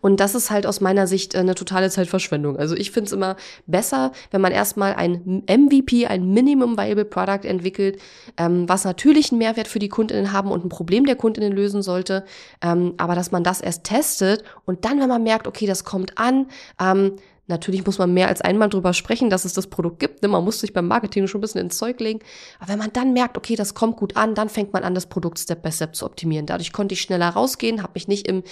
und 0.00 0.20
das 0.20 0.34
ist 0.34 0.50
halt 0.50 0.66
aus 0.66 0.80
meiner 0.80 1.06
Sicht 1.06 1.34
äh, 1.34 1.38
eine 1.38 1.54
totale 1.54 1.90
Zeitverschwendung. 1.90 2.56
Also 2.56 2.76
ich 2.76 2.90
finde 2.90 3.06
es 3.08 3.12
immer 3.12 3.36
besser, 3.66 4.12
wenn 4.30 4.40
man 4.40 4.52
erstmal 4.52 4.94
ein 4.94 5.42
MVP, 5.48 6.06
ein 6.06 6.32
Minimum 6.32 6.78
Viable 6.78 7.04
Product 7.04 7.44
entwickelt, 7.44 8.00
ähm, 8.36 8.68
was 8.68 8.84
natürlich 8.84 9.32
einen 9.32 9.38
Mehrwert 9.38 9.66
für 9.68 9.78
die 9.78 9.88
Kundinnen 9.88 10.32
haben 10.32 10.50
und 10.50 10.64
ein 10.64 10.68
Problem 10.68 11.04
der 11.04 11.16
Kundinnen 11.16 11.52
lösen 11.52 11.82
sollte, 11.82 12.24
ähm, 12.62 12.94
aber 12.96 13.14
dass 13.14 13.32
man 13.32 13.42
das 13.42 13.60
erst 13.60 13.84
testet 13.84 14.44
und 14.66 14.84
dann, 14.84 15.00
wenn 15.00 15.08
man 15.08 15.22
merkt, 15.22 15.48
okay, 15.48 15.66
das 15.66 15.84
kommt 15.84 16.16
an, 16.18 16.46
ähm, 16.80 17.16
Natürlich 17.50 17.84
muss 17.84 17.98
man 17.98 18.14
mehr 18.14 18.28
als 18.28 18.40
einmal 18.40 18.68
drüber 18.68 18.94
sprechen, 18.94 19.28
dass 19.28 19.44
es 19.44 19.52
das 19.52 19.66
Produkt 19.66 19.98
gibt. 19.98 20.22
Ne? 20.22 20.28
Man 20.28 20.44
muss 20.44 20.60
sich 20.60 20.72
beim 20.72 20.86
Marketing 20.86 21.26
schon 21.26 21.40
ein 21.40 21.42
bisschen 21.42 21.60
ins 21.60 21.76
Zeug 21.76 22.00
legen. 22.00 22.20
Aber 22.58 22.72
wenn 22.72 22.78
man 22.78 22.92
dann 22.92 23.12
merkt, 23.12 23.36
okay, 23.36 23.56
das 23.56 23.74
kommt 23.74 23.96
gut 23.96 24.16
an, 24.16 24.34
dann 24.34 24.48
fängt 24.48 24.72
man 24.72 24.84
an, 24.84 24.94
das 24.94 25.06
Produkt 25.06 25.38
Step 25.38 25.62
by 25.62 25.70
Step 25.70 25.94
zu 25.94 26.06
optimieren. 26.06 26.46
Dadurch 26.46 26.72
konnte 26.72 26.94
ich 26.94 27.02
schneller 27.02 27.28
rausgehen, 27.28 27.82
habe 27.82 27.92
mich 27.94 28.08
nicht 28.08 28.26
im, 28.26 28.42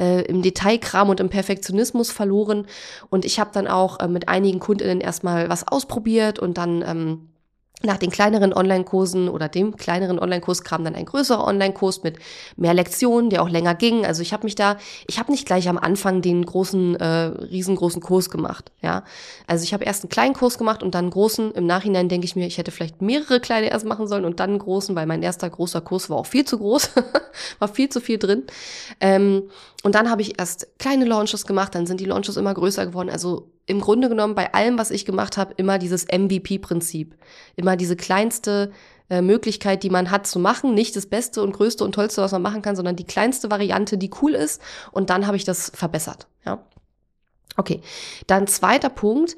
äh, 0.00 0.22
im 0.22 0.42
Detailkram 0.42 1.08
und 1.08 1.20
im 1.20 1.28
Perfektionismus 1.28 2.10
verloren. 2.10 2.66
Und 3.10 3.24
ich 3.24 3.38
habe 3.38 3.50
dann 3.52 3.68
auch 3.68 4.00
äh, 4.00 4.08
mit 4.08 4.28
einigen 4.28 4.58
Kundinnen 4.58 5.00
erstmal 5.00 5.48
was 5.48 5.68
ausprobiert 5.68 6.38
und 6.38 6.58
dann 6.58 6.82
ähm, 6.82 7.28
nach 7.82 7.98
den 7.98 8.10
kleineren 8.10 8.54
Online-Kursen 8.54 9.28
oder 9.28 9.48
dem 9.48 9.76
kleineren 9.76 10.18
Online-Kurs 10.18 10.62
kam 10.62 10.82
dann 10.82 10.94
ein 10.94 11.04
größerer 11.04 11.46
Online-Kurs 11.46 12.02
mit 12.02 12.18
mehr 12.56 12.72
Lektionen, 12.72 13.28
der 13.28 13.42
auch 13.42 13.50
länger 13.50 13.74
ging. 13.74 14.06
Also 14.06 14.22
ich 14.22 14.32
habe 14.32 14.44
mich 14.44 14.54
da, 14.54 14.78
ich 15.06 15.18
habe 15.18 15.30
nicht 15.30 15.46
gleich 15.46 15.68
am 15.68 15.76
Anfang 15.76 16.22
den 16.22 16.46
großen, 16.46 16.96
äh, 16.96 17.06
riesengroßen 17.06 18.00
Kurs 18.00 18.30
gemacht. 18.30 18.72
Ja, 18.80 19.04
also 19.46 19.62
ich 19.62 19.74
habe 19.74 19.84
erst 19.84 20.04
einen 20.04 20.10
kleinen 20.10 20.34
Kurs 20.34 20.56
gemacht 20.56 20.82
und 20.82 20.94
dann 20.94 21.06
einen 21.06 21.10
großen. 21.10 21.52
Im 21.52 21.66
Nachhinein 21.66 22.08
denke 22.08 22.24
ich 22.24 22.34
mir, 22.34 22.46
ich 22.46 22.56
hätte 22.56 22.70
vielleicht 22.70 23.02
mehrere 23.02 23.40
kleine 23.40 23.70
erst 23.70 23.84
machen 23.84 24.08
sollen 24.08 24.24
und 24.24 24.40
dann 24.40 24.50
einen 24.50 24.58
großen, 24.58 24.96
weil 24.96 25.06
mein 25.06 25.22
erster 25.22 25.50
großer 25.50 25.82
Kurs 25.82 26.08
war 26.08 26.16
auch 26.16 26.26
viel 26.26 26.46
zu 26.46 26.56
groß, 26.58 26.90
war 27.58 27.68
viel 27.68 27.90
zu 27.90 28.00
viel 28.00 28.18
drin. 28.18 28.44
Ähm, 29.00 29.50
und 29.82 29.94
dann 29.94 30.10
habe 30.10 30.22
ich 30.22 30.38
erst 30.38 30.78
kleine 30.78 31.04
Launches 31.04 31.46
gemacht, 31.46 31.74
dann 31.74 31.86
sind 31.86 32.00
die 32.00 32.06
Launches 32.06 32.38
immer 32.38 32.54
größer 32.54 32.86
geworden. 32.86 33.10
Also 33.10 33.50
im 33.66 33.80
Grunde 33.80 34.08
genommen 34.08 34.34
bei 34.34 34.54
allem, 34.54 34.78
was 34.78 34.90
ich 34.90 35.04
gemacht 35.04 35.36
habe, 35.36 35.54
immer 35.56 35.78
dieses 35.78 36.06
MVP-Prinzip. 36.06 37.16
Immer 37.56 37.76
diese 37.76 37.96
kleinste 37.96 38.70
äh, 39.10 39.20
Möglichkeit, 39.20 39.82
die 39.82 39.90
man 39.90 40.10
hat 40.10 40.26
zu 40.26 40.38
machen. 40.38 40.74
Nicht 40.74 40.94
das 40.94 41.06
Beste 41.06 41.42
und 41.42 41.52
Größte 41.52 41.84
und 41.84 41.92
Tollste, 41.92 42.22
was 42.22 42.32
man 42.32 42.42
machen 42.42 42.62
kann, 42.62 42.76
sondern 42.76 42.96
die 42.96 43.04
kleinste 43.04 43.50
Variante, 43.50 43.98
die 43.98 44.10
cool 44.22 44.34
ist. 44.34 44.62
Und 44.92 45.10
dann 45.10 45.26
habe 45.26 45.36
ich 45.36 45.44
das 45.44 45.70
verbessert. 45.74 46.28
Ja. 46.44 46.64
Okay. 47.56 47.80
Dann 48.28 48.46
zweiter 48.46 48.88
Punkt, 48.88 49.36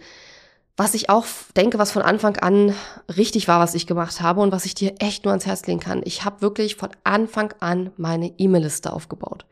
was 0.76 0.94
ich 0.94 1.08
auch 1.08 1.24
denke, 1.56 1.78
was 1.78 1.90
von 1.90 2.02
Anfang 2.02 2.36
an 2.36 2.74
richtig 3.16 3.48
war, 3.48 3.60
was 3.60 3.74
ich 3.74 3.86
gemacht 3.86 4.20
habe 4.20 4.42
und 4.42 4.52
was 4.52 4.66
ich 4.66 4.74
dir 4.74 4.94
echt 4.98 5.24
nur 5.24 5.32
ans 5.32 5.46
Herz 5.46 5.66
legen 5.66 5.80
kann. 5.80 6.02
Ich 6.04 6.24
habe 6.24 6.42
wirklich 6.42 6.76
von 6.76 6.90
Anfang 7.02 7.54
an 7.60 7.90
meine 7.96 8.32
E-Mail-Liste 8.38 8.92
aufgebaut 8.92 9.46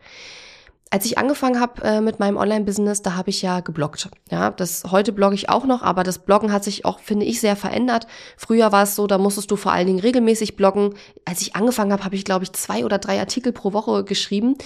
als 0.90 1.05
ich 1.05 1.19
angefangen 1.19 1.61
habe 1.61 1.83
äh, 1.83 2.00
mit 2.00 2.21
meinem 2.21 2.37
Online-Business, 2.37 3.02
da 3.02 3.16
habe 3.16 3.31
ich 3.31 3.43
ja 3.43 3.61
gebloggt. 3.61 4.09
Ja, 4.31 4.50
das 4.50 4.85
heute 4.90 5.12
blogge 5.12 5.35
ich 5.35 5.49
auch 5.49 5.64
noch, 5.64 5.83
aber 5.83 6.05
das 6.05 6.21
Bloggen 6.21 6.52
hat 6.52 6.64
sich 6.64 6.85
auch, 6.85 7.00
finde 7.00 7.26
ich, 7.26 7.40
sehr 7.40 7.57
verändert. 7.57 8.07
Früher 8.37 8.71
war 8.71 8.85
es 8.85 8.95
so, 8.95 9.07
da 9.07 9.19
musstest 9.19 9.50
du 9.50 9.57
vor 9.57 9.73
allen 9.73 9.88
Dingen 9.88 10.00
regelmäßig 10.00 10.57
bloggen. 10.57 10.95
Als 11.25 11.43
ich 11.43 11.57
angefangen 11.57 11.93
habe, 11.93 12.05
habe 12.05 12.14
ich 12.14 12.25
glaube 12.25 12.45
ich 12.45 12.52
zwei 12.52 12.85
oder 12.85 12.99
drei 12.99 13.19
Artikel 13.19 13.52
pro 13.52 13.73
Woche 13.73 14.05
geschrieben 14.05 14.57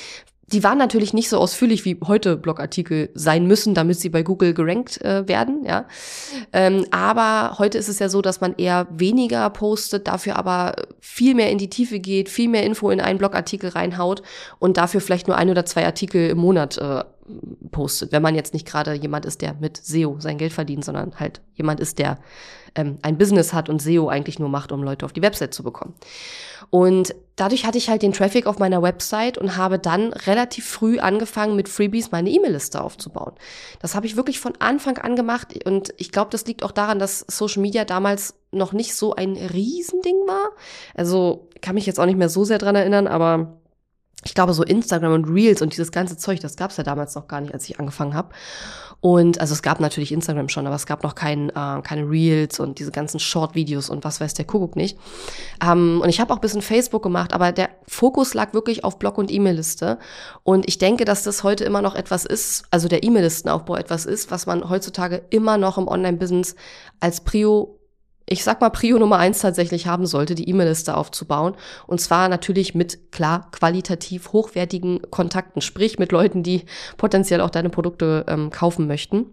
die 0.52 0.64
waren 0.64 0.78
natürlich 0.78 1.12
nicht 1.12 1.28
so 1.28 1.38
ausführlich 1.38 1.84
wie 1.84 1.98
heute 2.06 2.36
Blogartikel 2.36 3.10
sein 3.14 3.46
müssen, 3.46 3.74
damit 3.74 4.00
sie 4.00 4.08
bei 4.08 4.22
Google 4.22 4.54
gerankt 4.54 5.00
äh, 5.02 5.26
werden, 5.28 5.64
ja. 5.64 5.86
Ähm, 6.52 6.86
aber 6.90 7.58
heute 7.58 7.78
ist 7.78 7.88
es 7.88 7.98
ja 7.98 8.08
so, 8.08 8.20
dass 8.22 8.40
man 8.40 8.54
eher 8.56 8.86
weniger 8.90 9.48
postet, 9.50 10.08
dafür 10.08 10.36
aber 10.36 10.74
viel 11.00 11.34
mehr 11.34 11.50
in 11.50 11.58
die 11.58 11.70
Tiefe 11.70 12.00
geht, 12.00 12.28
viel 12.28 12.48
mehr 12.48 12.64
Info 12.64 12.90
in 12.90 13.00
einen 13.00 13.18
Blogartikel 13.18 13.70
reinhaut 13.70 14.22
und 14.58 14.76
dafür 14.76 15.00
vielleicht 15.00 15.28
nur 15.28 15.36
ein 15.36 15.50
oder 15.50 15.64
zwei 15.64 15.84
Artikel 15.84 16.30
im 16.30 16.38
Monat 16.38 16.78
äh, 16.78 17.04
postet, 17.70 18.12
wenn 18.12 18.22
man 18.22 18.34
jetzt 18.34 18.54
nicht 18.54 18.66
gerade 18.66 18.94
jemand 18.94 19.26
ist, 19.26 19.42
der 19.42 19.54
mit 19.54 19.76
SEO 19.76 20.16
sein 20.18 20.38
Geld 20.38 20.52
verdient, 20.52 20.84
sondern 20.84 21.18
halt 21.18 21.40
jemand 21.54 21.80
ist, 21.80 21.98
der 21.98 22.18
ähm, 22.74 22.98
ein 23.02 23.18
Business 23.18 23.52
hat 23.52 23.68
und 23.68 23.82
SEO 23.82 24.08
eigentlich 24.08 24.38
nur 24.38 24.48
macht, 24.48 24.72
um 24.72 24.82
Leute 24.82 25.04
auf 25.04 25.12
die 25.12 25.22
Website 25.22 25.54
zu 25.54 25.62
bekommen. 25.62 25.94
Und 26.70 27.14
dadurch 27.36 27.66
hatte 27.66 27.78
ich 27.78 27.88
halt 27.88 28.02
den 28.02 28.12
Traffic 28.12 28.46
auf 28.46 28.58
meiner 28.58 28.82
Website 28.82 29.38
und 29.38 29.56
habe 29.56 29.78
dann 29.78 30.12
relativ 30.12 30.66
früh 30.66 30.98
angefangen, 30.98 31.56
mit 31.56 31.68
Freebies 31.68 32.12
meine 32.12 32.30
E-Mail-Liste 32.30 32.82
aufzubauen. 32.82 33.32
Das 33.80 33.94
habe 33.94 34.06
ich 34.06 34.16
wirklich 34.16 34.38
von 34.38 34.52
Anfang 34.60 34.98
an 34.98 35.16
gemacht 35.16 35.64
und 35.64 35.92
ich 35.96 36.12
glaube, 36.12 36.30
das 36.30 36.46
liegt 36.46 36.62
auch 36.62 36.72
daran, 36.72 36.98
dass 36.98 37.24
Social 37.28 37.62
Media 37.62 37.84
damals 37.84 38.34
noch 38.52 38.72
nicht 38.72 38.94
so 38.94 39.14
ein 39.14 39.36
Riesending 39.36 40.16
war. 40.26 40.50
Also 40.94 41.48
kann 41.60 41.74
mich 41.74 41.86
jetzt 41.86 41.98
auch 41.98 42.06
nicht 42.06 42.18
mehr 42.18 42.28
so 42.28 42.44
sehr 42.44 42.58
dran 42.58 42.76
erinnern, 42.76 43.06
aber 43.06 43.59
ich 44.24 44.34
glaube, 44.34 44.52
so 44.52 44.62
Instagram 44.62 45.12
und 45.12 45.24
Reels 45.24 45.62
und 45.62 45.72
dieses 45.72 45.92
ganze 45.92 46.16
Zeug, 46.16 46.40
das 46.40 46.56
gab 46.56 46.70
es 46.70 46.76
ja 46.76 46.84
damals 46.84 47.14
noch 47.14 47.26
gar 47.26 47.40
nicht, 47.40 47.54
als 47.54 47.68
ich 47.68 47.80
angefangen 47.80 48.14
habe. 48.14 48.30
Und 49.00 49.40
also 49.40 49.54
es 49.54 49.62
gab 49.62 49.80
natürlich 49.80 50.12
Instagram 50.12 50.50
schon, 50.50 50.66
aber 50.66 50.76
es 50.76 50.84
gab 50.84 51.02
noch 51.02 51.14
kein, 51.14 51.48
äh, 51.48 51.80
keine 51.82 52.08
Reels 52.08 52.60
und 52.60 52.78
diese 52.78 52.90
ganzen 52.90 53.18
Short-Videos 53.18 53.88
und 53.88 54.04
was 54.04 54.20
weiß 54.20 54.34
der 54.34 54.44
Kuckuck 54.44 54.76
nicht. 54.76 54.98
Ähm, 55.64 56.00
und 56.02 56.10
ich 56.10 56.20
habe 56.20 56.34
auch 56.34 56.38
bisschen 56.38 56.60
Facebook 56.60 57.02
gemacht, 57.02 57.32
aber 57.32 57.52
der 57.52 57.70
Fokus 57.88 58.34
lag 58.34 58.52
wirklich 58.52 58.84
auf 58.84 58.98
Blog 58.98 59.16
und 59.16 59.30
E-Mail-Liste. 59.30 59.98
Und 60.42 60.68
ich 60.68 60.76
denke, 60.76 61.06
dass 61.06 61.22
das 61.22 61.42
heute 61.42 61.64
immer 61.64 61.80
noch 61.80 61.94
etwas 61.94 62.26
ist, 62.26 62.64
also 62.70 62.88
der 62.88 63.02
E-Mail-Listenaufbau 63.02 63.76
etwas 63.76 64.04
ist, 64.04 64.30
was 64.30 64.44
man 64.44 64.68
heutzutage 64.68 65.22
immer 65.30 65.56
noch 65.56 65.78
im 65.78 65.88
Online-Business 65.88 66.54
als 67.00 67.22
Prio 67.22 67.79
ich 68.26 68.44
sag 68.44 68.60
mal, 68.60 68.70
Prio 68.70 68.98
Nummer 68.98 69.18
eins 69.18 69.40
tatsächlich 69.40 69.86
haben 69.86 70.06
sollte, 70.06 70.34
die 70.34 70.48
E-Mail-Liste 70.48 70.96
aufzubauen. 70.96 71.54
Und 71.86 72.00
zwar 72.00 72.28
natürlich 72.28 72.74
mit 72.74 73.10
klar 73.10 73.50
qualitativ 73.50 74.32
hochwertigen 74.32 75.00
Kontakten, 75.10 75.60
sprich 75.60 75.98
mit 75.98 76.12
Leuten, 76.12 76.42
die 76.42 76.64
potenziell 76.96 77.40
auch 77.40 77.50
deine 77.50 77.70
Produkte 77.70 78.24
ähm, 78.28 78.50
kaufen 78.50 78.86
möchten. 78.86 79.26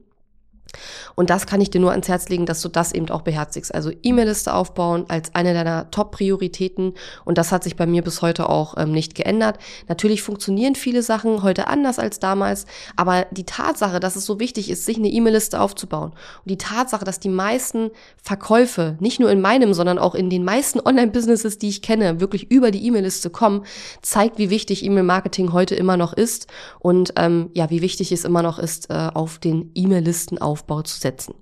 Und 1.16 1.30
das 1.30 1.46
kann 1.46 1.62
ich 1.62 1.70
dir 1.70 1.82
nur 1.82 1.92
ans 1.92 2.08
Herz 2.08 2.30
legen, 2.30 2.46
dass 2.46 2.62
du 2.62 2.70
das 2.70 2.92
eben 2.92 3.10
auch 3.10 3.22
beherzigst. 3.22 3.74
Also 3.74 3.92
E-Mail-Liste 4.04 4.54
aufbauen 4.54 5.06
als 5.08 5.34
eine 5.34 5.54
deiner 5.54 5.90
Top-Prioritäten. 5.92 6.94
Und 7.26 7.38
das 7.38 7.52
hat 7.52 7.64
sich 7.64 7.76
bei 7.76 7.86
mir 7.86 8.04
bis 8.04 8.22
heute 8.22 8.50
auch 8.50 8.76
ähm, 8.78 8.92
nicht 8.92 9.16
geändert. 9.16 9.58
Natürlich 9.88 10.22
funktionieren 10.22 10.76
viele 10.76 11.02
Sachen 11.02 11.44
heute 11.44 11.68
anders 11.68 12.00
als 12.00 12.20
damals. 12.20 12.66
Aber 12.96 13.26
die 13.32 13.46
Tatsache, 13.46 14.00
dass 14.00 14.16
es 14.16 14.26
so 14.26 14.40
wichtig 14.40 14.70
ist, 14.70 14.86
sich 14.86 14.98
eine 14.98 15.10
E-Mail-Liste 15.10 15.60
aufzubauen 15.60 16.12
und 16.12 16.46
die 16.46 16.58
Tatsache, 16.58 17.06
dass 17.06 17.20
die 17.20 17.30
meisten 17.30 17.92
Verkäufe, 18.22 18.98
nicht 19.00 19.20
nur 19.20 19.32
in 19.32 19.42
meinem, 19.42 19.74
sondern 19.74 19.98
auch 19.98 20.16
in 20.16 20.30
den 20.30 20.44
meisten 20.44 20.80
Online-Businesses, 20.80 21.58
die 21.58 21.70
ich 21.70 21.82
kenne, 21.82 22.20
wirklich 22.20 22.52
über 22.52 22.72
die 22.72 22.86
E-Mail-Liste 22.86 23.30
kommen, 23.30 23.64
zeigt, 24.02 24.38
wie 24.38 24.50
wichtig 24.50 24.84
E-Mail-Marketing 24.86 25.54
heute 25.54 25.76
immer 25.76 25.98
noch 25.98 26.14
ist 26.14 26.48
und 26.80 27.14
ähm, 27.18 27.50
ja, 27.54 27.70
wie 27.70 27.82
wichtig 27.82 28.12
es 28.12 28.26
immer 28.26 28.44
noch 28.44 28.60
ist, 28.60 28.90
äh, 28.90 29.10
auf 29.14 29.40
den 29.40 29.72
E-Mail-Listen 29.76 30.38
aufzubauen 30.38 30.67
Aufbau 30.68 30.82
zu 30.82 31.00
setzen. 31.00 31.34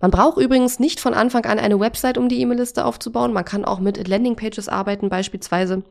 Man 0.00 0.10
braucht 0.10 0.38
übrigens 0.38 0.78
nicht 0.78 1.00
von 1.00 1.12
Anfang 1.12 1.44
an 1.44 1.58
eine 1.58 1.78
Website, 1.78 2.16
um 2.16 2.28
die 2.28 2.40
E-Mail-Liste 2.40 2.84
aufzubauen. 2.84 3.32
Man 3.32 3.44
kann 3.44 3.64
auch 3.64 3.80
mit 3.80 4.08
Landingpages 4.08 4.68
arbeiten, 4.68 5.10
beispielsweise 5.10 5.82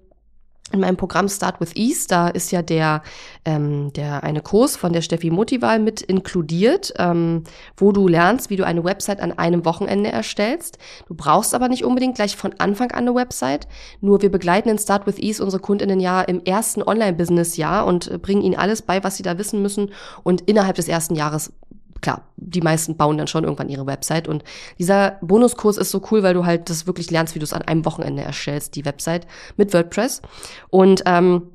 in 0.72 0.80
meinem 0.80 0.98
Programm 0.98 1.28
Start 1.30 1.60
with 1.60 1.76
Ease, 1.76 2.08
da 2.08 2.28
ist 2.28 2.52
ja 2.52 2.62
der, 2.62 3.02
ähm, 3.46 3.92
der 3.94 4.24
eine 4.24 4.42
Kurs 4.42 4.76
von 4.76 4.94
der 4.94 5.02
Steffi 5.02 5.32
Motival 5.32 5.80
mit 5.80 6.02
inkludiert, 6.02 6.94
ähm, 6.98 7.44
wo 7.78 7.92
du 7.92 8.08
lernst, 8.08 8.50
wie 8.50 8.56
du 8.56 8.66
eine 8.66 8.84
Website 8.84 9.20
an 9.20 9.32
einem 9.32 9.66
Wochenende 9.66 10.12
erstellst. 10.12 10.78
Du 11.08 11.16
brauchst 11.16 11.56
aber 11.56 11.70
nicht 11.70 11.84
unbedingt 11.84 12.16
gleich 12.16 12.36
von 12.36 12.54
Anfang 12.60 12.92
an 12.92 13.00
eine 13.00 13.16
Website. 13.16 13.68
Nur 14.02 14.22
wir 14.22 14.32
begleiten 14.32 14.70
in 14.70 14.78
Start 14.78 15.08
with 15.08 15.18
Ease 15.18 15.44
unsere 15.44 15.62
Kundinnen 15.62 16.00
ja 16.00 16.22
im 16.22 16.44
ersten 16.44 16.84
Online-Business-Jahr 16.84 17.86
und 17.86 18.10
äh, 18.12 18.18
bringen 18.18 18.44
ihnen 18.44 18.56
alles 18.56 18.84
bei, 18.84 19.04
was 19.04 19.18
sie 19.18 19.24
da 19.24 19.38
wissen 19.38 19.62
müssen. 19.62 19.92
Und 20.24 20.42
innerhalb 20.42 20.76
des 20.76 20.88
ersten 20.88 21.16
Jahres 21.16 21.52
klar, 22.02 22.24
die 22.38 22.62
meisten 22.62 22.98
bauen 22.98 23.18
dann 23.18 23.28
schon 23.28 23.44
irgendwann 23.44 23.70
ihre 23.70 23.86
Website. 23.86 24.28
Und 24.28 24.44
dieser 24.78 25.18
Bonuskurs 25.22 25.78
ist 25.78 25.92
so 25.92 26.02
cool, 26.12 26.24
weil 26.24 26.34
du 26.34 26.46
halt 26.46 26.70
das 26.70 26.88
wirklich 26.88 27.12
lernst, 27.12 27.36
wie 27.36 27.40
du 27.40 27.46
es 27.46 27.54
an 27.54 27.62
einem 27.62 27.86
Wochenende 27.86 28.24
erstellst, 28.24 28.76
die 28.76 28.86
Website 28.86 29.28
mit 29.58 29.74
WordPress. 29.74 30.22
Und 30.70 31.04
ähm, 31.06 31.50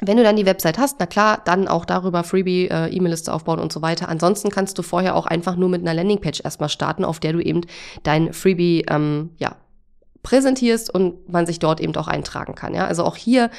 wenn 0.00 0.16
du 0.16 0.22
dann 0.22 0.36
die 0.36 0.46
Website 0.46 0.78
hast, 0.78 0.96
na 0.98 1.06
klar, 1.06 1.42
dann 1.44 1.68
auch 1.68 1.84
darüber 1.84 2.24
Freebie, 2.24 2.68
äh, 2.68 2.88
E-Mail-Liste 2.88 3.32
aufbauen 3.32 3.58
und 3.58 3.72
so 3.72 3.82
weiter. 3.82 4.08
Ansonsten 4.08 4.50
kannst 4.50 4.78
du 4.78 4.82
vorher 4.82 5.14
auch 5.14 5.26
einfach 5.26 5.56
nur 5.56 5.68
mit 5.68 5.82
einer 5.82 5.94
Landingpage 5.94 6.40
erstmal 6.42 6.70
starten, 6.70 7.04
auf 7.04 7.20
der 7.20 7.34
du 7.34 7.40
eben 7.40 7.62
dein 8.02 8.32
Freebie 8.32 8.86
ähm, 8.88 9.30
ja, 9.36 9.56
präsentierst 10.22 10.92
und 10.92 11.28
man 11.30 11.46
sich 11.46 11.58
dort 11.58 11.80
eben 11.80 11.94
auch 11.96 12.08
eintragen 12.08 12.54
kann. 12.54 12.74
Ja? 12.74 12.86
Also 12.86 13.04
auch 13.04 13.16
hier 13.16 13.50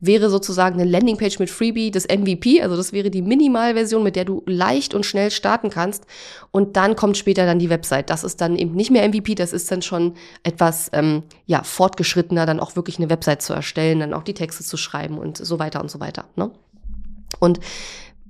wäre 0.00 0.30
sozusagen 0.30 0.80
eine 0.80 0.90
Landingpage 0.90 1.38
mit 1.38 1.48
Freebie 1.48 1.92
das 1.92 2.08
MVP, 2.08 2.60
also 2.60 2.76
das 2.76 2.92
wäre 2.92 3.08
die 3.08 3.22
Minimalversion, 3.22 4.02
mit 4.02 4.16
der 4.16 4.24
du 4.24 4.42
leicht 4.46 4.94
und 4.94 5.06
schnell 5.06 5.30
starten 5.30 5.70
kannst 5.70 6.06
und 6.50 6.76
dann 6.76 6.96
kommt 6.96 7.16
später 7.16 7.46
dann 7.46 7.60
die 7.60 7.70
Website. 7.70 8.10
Das 8.10 8.24
ist 8.24 8.40
dann 8.40 8.56
eben 8.56 8.74
nicht 8.74 8.90
mehr 8.90 9.08
MVP, 9.08 9.36
das 9.36 9.52
ist 9.52 9.70
dann 9.70 9.80
schon 9.80 10.14
etwas 10.42 10.90
ähm, 10.92 11.22
ja 11.46 11.62
fortgeschrittener, 11.62 12.46
dann 12.46 12.58
auch 12.58 12.74
wirklich 12.74 12.98
eine 12.98 13.10
Website 13.10 13.42
zu 13.42 13.52
erstellen, 13.52 14.00
dann 14.00 14.12
auch 14.12 14.24
die 14.24 14.34
Texte 14.34 14.64
zu 14.64 14.76
schreiben 14.76 15.18
und 15.18 15.38
so 15.38 15.60
weiter 15.60 15.80
und 15.80 15.90
so 15.90 16.00
weiter. 16.00 16.24
Ne? 16.34 16.50
Und 17.38 17.60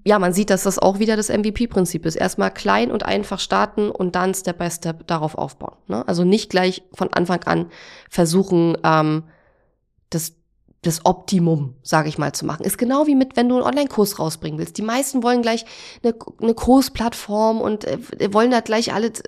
ja, 0.05 0.19
man 0.19 0.33
sieht, 0.33 0.51
dass 0.51 0.65
das 0.65 0.79
auch 0.79 0.99
wieder 0.99 1.17
das 1.17 1.29
MVP-Prinzip 1.29 2.07
ist. 2.07 2.17
Erstmal 2.17 2.53
klein 2.53 2.91
und 2.91 3.05
einfach 3.05 3.39
starten 3.39 3.91
und 3.91 4.17
dann 4.17 4.35
Step 4.35 4.59
by 4.59 4.71
Step 4.71 5.07
darauf 5.07 5.37
aufbauen. 5.37 5.77
Ne? 5.87 6.07
Also 6.09 6.25
nicht 6.25 6.51
gleich 6.51 6.83
von 6.93 7.13
Anfang 7.13 7.45
an 7.45 7.67
versuchen, 8.11 8.77
ähm, 8.83 9.25
das, 10.11 10.35
das 10.83 11.05
Optimum, 11.05 11.77
sage 11.83 12.09
ich 12.09 12.19
mal, 12.19 12.33
zu 12.33 12.45
machen. 12.45 12.65
Ist 12.65 12.79
genau 12.79 13.07
wie 13.07 13.15
mit, 13.15 13.37
wenn 13.37 13.49
du 13.49 13.57
einen 13.57 13.65
Online-Kurs 13.65 14.19
rausbringen 14.19 14.59
willst. 14.59 14.77
Die 14.77 14.83
meisten 14.83 15.23
wollen 15.23 15.43
gleich 15.43 15.65
eine, 16.03 16.15
eine 16.41 16.55
Kursplattform 16.55 17.61
und 17.61 17.85
äh, 17.85 17.99
wollen 18.33 18.51
da 18.51 18.61
gleich 18.61 18.93
alles 18.93 19.23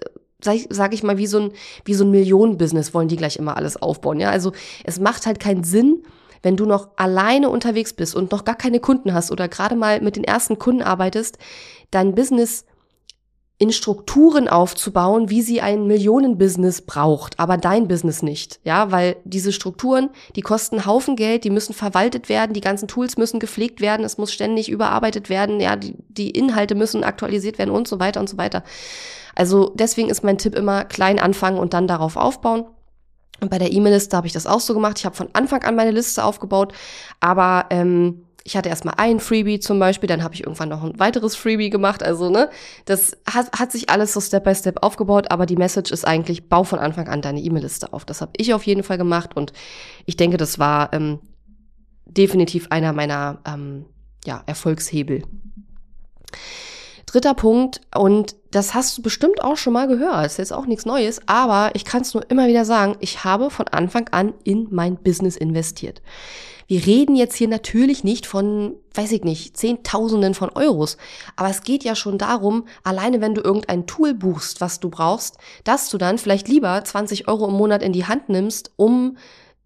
sag, 0.45 0.59
sag 0.71 0.93
ich 0.93 1.03
mal, 1.03 1.19
wie 1.19 1.27
so 1.27 1.39
ein, 1.39 1.53
wie 1.85 1.95
so 1.95 2.05
ein 2.05 2.11
Millionenbusiness 2.11 2.95
wollen 2.95 3.09
die 3.09 3.17
gleich 3.17 3.37
immer 3.37 3.57
alles 3.57 3.81
aufbauen. 3.81 4.21
Ja, 4.21 4.31
also 4.31 4.53
es 4.85 5.01
macht 5.01 5.27
halt 5.27 5.41
keinen 5.41 5.65
Sinn, 5.65 6.03
wenn 6.45 6.57
du 6.57 6.67
noch 6.67 6.91
alleine 6.97 7.49
unterwegs 7.49 7.93
bist 7.93 8.15
und 8.15 8.31
noch 8.31 8.45
gar 8.45 8.55
keine 8.55 8.81
Kunden 8.81 9.15
hast 9.15 9.31
oder 9.33 9.49
gerade 9.49 9.77
mal 9.77 10.01
mit 10.01 10.17
den 10.17 10.25
ersten 10.25 10.59
Kunden 10.59 10.83
arbeitest, 10.83 11.39
dein 11.91 12.15
Business 12.15 12.65
in 13.57 13.73
Strukturen 13.73 14.49
aufzubauen, 14.49 15.31
wie 15.31 15.41
sie 15.41 15.61
ein 15.61 15.87
Millionenbusiness 15.87 16.83
braucht, 16.83 17.39
aber 17.39 17.57
dein 17.57 17.87
Business 17.87 18.21
nicht. 18.21 18.59
Ja, 18.65 18.91
weil 18.91 19.17
diese 19.25 19.53
Strukturen, 19.53 20.11
die 20.35 20.41
kosten 20.41 20.87
Haufen 20.87 21.15
Geld, 21.15 21.45
die 21.45 21.51
müssen 21.51 21.73
verwaltet 21.73 22.29
werden, 22.29 22.53
die 22.53 22.61
ganzen 22.61 22.89
Tools 22.89 23.17
müssen 23.17 23.39
gepflegt 23.39 23.81
werden, 23.81 24.05
es 24.05 24.19
muss 24.19 24.33
ständig 24.33 24.69
überarbeitet 24.69 25.31
werden, 25.31 25.61
ja, 25.61 25.77
die, 25.77 25.95
die 26.09 26.31
Inhalte 26.31 26.75
müssen 26.75 27.05
aktualisiert 27.05 27.59
werden 27.59 27.71
und 27.71 27.87
so 27.87 28.01
weiter 28.01 28.19
und 28.19 28.29
so 28.29 28.37
weiter. 28.39 28.65
Also 29.37 29.73
deswegen 29.75 30.11
ist 30.11 30.25
mein 30.25 30.39
Tipp 30.39 30.57
immer 30.57 30.85
klein 30.85 31.21
anfangen 31.21 31.59
und 31.59 31.75
dann 31.75 31.87
darauf 31.87 32.17
aufbauen. 32.17 32.65
Und 33.41 33.51
bei 33.51 33.59
der 33.59 33.73
E-Mail-Liste 33.73 34.17
habe 34.17 34.27
ich 34.27 34.33
das 34.33 34.47
auch 34.47 34.61
so 34.61 34.75
gemacht. 34.75 34.99
Ich 34.99 35.05
habe 35.05 35.17
von 35.17 35.29
Anfang 35.33 35.65
an 35.65 35.77
meine 35.77 35.91
Liste 35.91 36.25
aufgebaut, 36.25 36.73
aber 37.21 37.67
ähm, 37.71 38.25
ich 38.45 38.57
hatte 38.57 38.69
erstmal 38.69 38.95
ein 38.99 39.21
Freebie 39.21 39.59
zum 39.59 39.79
Beispiel, 39.79 40.07
dann 40.07 40.23
habe 40.23 40.35
ich 40.35 40.45
irgendwann 40.45 40.69
noch 40.69 40.85
ein 40.85 40.99
weiteres 40.99 41.35
Freebie 41.35 41.71
gemacht. 41.71 42.03
Also, 42.03 42.29
ne, 42.29 42.51
das 42.85 43.17
hat, 43.27 43.59
hat 43.59 43.73
sich 43.73 43.89
alles 43.89 44.13
so 44.13 44.21
Step 44.21 44.45
by 44.45 44.55
Step 44.55 44.83
aufgebaut, 44.83 45.31
aber 45.31 45.47
die 45.47 45.57
Message 45.57 45.91
ist 45.91 46.07
eigentlich, 46.07 46.49
bau 46.49 46.63
von 46.63 46.79
Anfang 46.79 47.09
an 47.09 47.23
deine 47.23 47.41
E-Mail-Liste 47.41 47.93
auf. 47.93 48.05
Das 48.05 48.21
habe 48.21 48.33
ich 48.37 48.53
auf 48.53 48.65
jeden 48.65 48.83
Fall 48.83 48.99
gemacht 48.99 49.35
und 49.35 49.55
ich 50.05 50.17
denke, 50.17 50.37
das 50.37 50.59
war 50.59 50.93
ähm, 50.93 51.21
definitiv 52.05 52.67
einer 52.71 52.93
meiner 52.93 53.41
ähm, 53.47 53.87
ja, 54.27 54.43
Erfolgshebel. 54.45 55.23
Dritter 57.15 57.35
Punkt, 57.35 57.81
und 57.97 58.35
das 58.51 58.75
hast 58.75 58.99
du 58.99 59.03
bestimmt 59.03 59.41
auch 59.41 59.57
schon 59.57 59.73
mal 59.73 59.87
gehört, 59.87 60.27
ist 60.27 60.39
jetzt 60.39 60.53
auch 60.53 60.67
nichts 60.67 60.85
Neues, 60.85 61.21
aber 61.27 61.71
ich 61.75 61.85
kann 61.85 62.03
es 62.03 62.13
nur 62.13 62.29
immer 62.29 62.49
wieder 62.49 62.65
sagen, 62.65 62.97
ich 62.99 63.23
habe 63.23 63.51
von 63.51 63.69
Anfang 63.69 64.09
an 64.09 64.35
in 64.43 64.67
mein 64.73 64.97
Business 64.97 65.37
investiert. 65.37 66.03
Wir 66.67 66.85
reden 66.85 67.15
jetzt 67.15 67.37
hier 67.37 67.47
natürlich 67.47 68.03
nicht 68.03 68.27
von, 68.27 68.75
weiß 68.95 69.13
ich 69.13 69.23
nicht, 69.23 69.57
Zehntausenden 69.57 70.35
von 70.35 70.51
Euros. 70.57 70.97
Aber 71.37 71.51
es 71.51 71.63
geht 71.63 71.85
ja 71.85 71.95
schon 71.95 72.19
darum, 72.19 72.67
alleine 72.83 73.21
wenn 73.21 73.37
du 73.37 73.43
irgendein 73.43 73.87
Tool 73.87 74.13
buchst, 74.13 74.61
was 74.61 74.81
du 74.81 74.91
brauchst, 74.91 75.37
dass 75.63 75.91
du 75.91 75.99
dann 75.99 76.19
vielleicht 76.19 76.49
lieber 76.49 76.83
20 76.83 77.29
Euro 77.29 77.47
im 77.47 77.55
Monat 77.55 77.81
in 77.85 77.93
die 77.93 78.07
Hand 78.07 78.29
nimmst, 78.29 78.73
um 78.75 79.19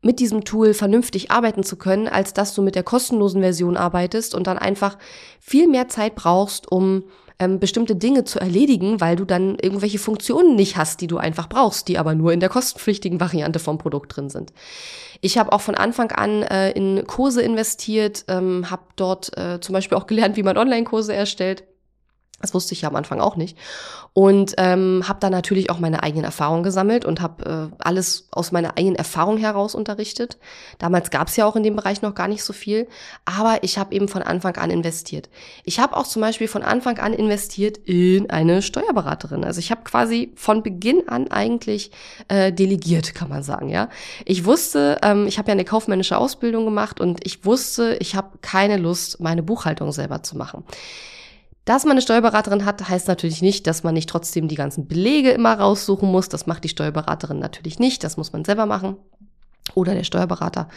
mit 0.03 0.21
diesem 0.21 0.45
Tool 0.45 0.75
vernünftig 0.75 1.31
arbeiten 1.31 1.63
zu 1.63 1.77
können, 1.77 2.09
als 2.09 2.35
dass 2.35 2.55
du 2.55 2.61
mit 2.61 2.75
der 2.75 2.83
kostenlosen 2.83 3.41
Version 3.41 3.79
arbeitest 3.79 4.35
und 4.35 4.47
dann 4.47 4.59
einfach 4.59 4.99
viel 5.41 5.67
mehr 5.67 5.89
Zeit 5.89 6.15
brauchst, 6.15 6.71
um 6.71 7.05
ähm, 7.39 7.61
bestimmte 7.61 7.97
Dinge 7.97 8.25
zu 8.25 8.41
erledigen, 8.41 9.01
weil 9.01 9.17
du 9.17 9.25
dann 9.25 9.57
irgendwelche 9.59 9.99
Funktionen 9.99 10.57
nicht 10.57 10.77
hast, 10.77 11.01
die 11.01 11.07
du 11.07 11.19
einfach 11.19 11.49
brauchst, 11.49 11.89
die 11.89 11.99
aber 11.99 12.15
nur 12.15 12.33
in 12.33 12.41
der 12.41 12.49
kostenpflichtigen 12.49 13.21
Variante 13.21 13.59
vom 13.59 13.79
Produkt 13.79 14.17
drin 14.17 14.29
sind. 14.29 14.53
Ich 15.21 15.39
habe 15.39 15.53
auch 15.53 15.61
von 15.61 15.75
Anfang 15.75 16.13
an 16.13 16.43
äh, 16.43 16.71
in 16.73 17.05
Kurse 17.07 17.43
investiert, 17.43 18.25
ähm, 18.29 18.71
habe 18.71 18.83
dort 18.97 19.37
äh, 19.37 19.61
zum 19.61 19.73
Beispiel 19.73 19.99
auch 19.99 20.07
gelernt, 20.07 20.37
wie 20.37 20.43
man 20.43 20.57
Online-Kurse 20.57 21.15
erstellt 21.15 21.65
das 22.41 22.55
wusste 22.55 22.73
ich 22.73 22.83
ja 22.83 22.89
am 22.89 22.97
Anfang 22.97 23.21
auch 23.21 23.37
nicht. 23.37 23.59
Und 24.13 24.55
ähm, 24.59 25.05
habe 25.07 25.21
dann 25.21 25.33
natürlich 25.33 25.71
auch 25.71 25.79
meine 25.79 26.03
eigenen 26.03 26.25
Erfahrungen 26.25 26.63
gesammelt 26.63 27.05
und 27.05 27.21
habe 27.21 27.71
äh, 27.73 27.77
alles 27.79 28.29
aus 28.31 28.53
meiner 28.53 28.77
eigenen 28.79 28.97
Erfahrung 28.97 29.39
heraus 29.39 29.75
unterrichtet. 29.75 30.39
Damals 30.79 31.11
gab 31.11 31.29
es 31.29 31.37
ja 31.37 31.47
auch 31.47 31.57
in 31.57 31.63
dem 31.63 31.77
Bereich 31.77 32.03
noch 32.03 32.15
gar 32.15 32.29
nicht 32.29 32.43
so 32.43 32.53
viel, 32.53 32.89
aber 33.25 33.59
ich 33.63 33.79
habe 33.79 33.95
eben 33.95 34.09
von 34.09 34.23
Anfang 34.23 34.57
an 34.57 34.71
investiert. 34.71 35.29
Ich 35.65 35.79
habe 35.79 35.97
auch 35.97 36.07
zum 36.07 36.23
Beispiel 36.23 36.49
von 36.49 36.63
Anfang 36.63 36.99
an 36.99 37.13
investiert 37.13 37.79
in 37.79 38.31
eine 38.31 38.63
Steuerberaterin. 38.63 39.45
Also 39.45 39.59
ich 39.59 39.71
habe 39.71 39.83
quasi 39.83 40.33
von 40.37 40.63
Beginn 40.63 41.09
an 41.09 41.31
eigentlich 41.31 41.91
äh, 42.29 42.53
delegiert, 42.53 43.15
kann 43.15 43.29
man 43.29 43.43
sagen. 43.43 43.69
Ja, 43.69 43.89
ich 44.25 44.45
wusste, 44.45 44.99
ähm, 45.03 45.27
ich 45.27 45.39
habe 45.39 45.49
ja 45.49 45.53
eine 45.53 45.65
kaufmännische 45.65 46.19
Ausbildung 46.19 46.65
gemacht 46.65 47.01
und 47.01 47.25
ich 47.25 47.45
wusste, 47.45 47.97
ich 48.01 48.15
habe 48.15 48.39
keine 48.43 48.77
Lust, 48.77 49.21
meine 49.21 49.43
Buchhaltung 49.43 49.93
selber 49.93 50.23
zu 50.23 50.37
machen. 50.37 50.65
Dass 51.69 51.85
man 51.85 51.93
eine 51.93 52.01
Steuerberaterin 52.01 52.65
hat, 52.65 52.89
heißt 52.89 53.09
natürlich 53.09 53.43
nicht, 53.43 53.67
dass 53.67 53.83
man 53.83 53.93
nicht 53.93 54.09
trotzdem 54.09 54.49
die 54.49 54.55
ganzen 54.55 54.89
Belege 54.89 55.33
immer 55.33 55.53
raussuchen 55.53 56.11
muss. 56.11 56.31
Das 56.31 56.47
macht 56.47 56.65
die 56.65 56.71
Steuerberaterin 56.71 57.39
natürlich 57.39 57.79
nicht. 57.79 58.03
Das 58.05 58.17
muss 58.17 58.33
man 58.33 58.43
selber 58.47 58.65
machen 58.65 58.97
oder 59.75 59.93
der 59.93 60.05
Steuerberater. 60.05 60.71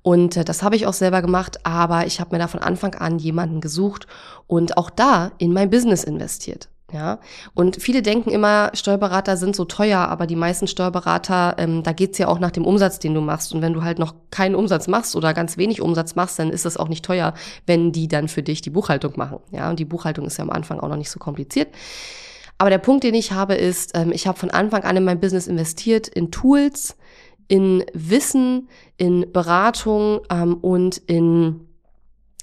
Und 0.00 0.38
äh, 0.38 0.46
das 0.46 0.62
habe 0.62 0.74
ich 0.74 0.86
auch 0.86 0.94
selber 0.94 1.20
gemacht, 1.20 1.66
aber 1.66 2.06
ich 2.06 2.18
habe 2.18 2.34
mir 2.34 2.38
da 2.38 2.48
von 2.48 2.60
Anfang 2.60 2.94
an 2.94 3.18
jemanden 3.18 3.60
gesucht 3.60 4.06
und 4.46 4.78
auch 4.78 4.88
da 4.88 5.32
in 5.36 5.52
mein 5.52 5.68
Business 5.68 6.02
investiert. 6.02 6.70
Ja, 6.90 7.18
und 7.52 7.82
viele 7.82 8.00
denken 8.00 8.30
immer, 8.30 8.70
Steuerberater 8.72 9.36
sind 9.36 9.54
so 9.54 9.66
teuer, 9.66 9.98
aber 9.98 10.26
die 10.26 10.36
meisten 10.36 10.66
Steuerberater, 10.66 11.56
ähm, 11.58 11.82
da 11.82 11.92
geht's 11.92 12.16
ja 12.16 12.28
auch 12.28 12.38
nach 12.38 12.50
dem 12.50 12.64
Umsatz, 12.64 12.98
den 12.98 13.12
du 13.12 13.20
machst. 13.20 13.52
Und 13.52 13.60
wenn 13.60 13.74
du 13.74 13.82
halt 13.82 13.98
noch 13.98 14.14
keinen 14.30 14.54
Umsatz 14.54 14.88
machst 14.88 15.14
oder 15.14 15.34
ganz 15.34 15.58
wenig 15.58 15.82
Umsatz 15.82 16.14
machst, 16.14 16.38
dann 16.38 16.48
ist 16.48 16.64
das 16.64 16.78
auch 16.78 16.88
nicht 16.88 17.04
teuer, 17.04 17.34
wenn 17.66 17.92
die 17.92 18.08
dann 18.08 18.28
für 18.28 18.42
dich 18.42 18.62
die 18.62 18.70
Buchhaltung 18.70 19.12
machen. 19.16 19.40
Ja, 19.50 19.68
und 19.68 19.78
die 19.78 19.84
Buchhaltung 19.84 20.24
ist 20.24 20.38
ja 20.38 20.44
am 20.44 20.50
Anfang 20.50 20.80
auch 20.80 20.88
noch 20.88 20.96
nicht 20.96 21.10
so 21.10 21.18
kompliziert. 21.18 21.68
Aber 22.56 22.70
der 22.70 22.78
Punkt, 22.78 23.04
den 23.04 23.14
ich 23.14 23.32
habe, 23.32 23.54
ist, 23.54 23.90
ähm, 23.94 24.10
ich 24.10 24.26
habe 24.26 24.38
von 24.38 24.50
Anfang 24.50 24.84
an 24.84 24.96
in 24.96 25.04
mein 25.04 25.20
Business 25.20 25.46
investiert, 25.46 26.08
in 26.08 26.30
Tools, 26.30 26.96
in 27.48 27.84
Wissen, 27.92 28.68
in 28.96 29.30
Beratung 29.30 30.20
ähm, 30.30 30.54
und 30.54 30.96
in 31.06 31.67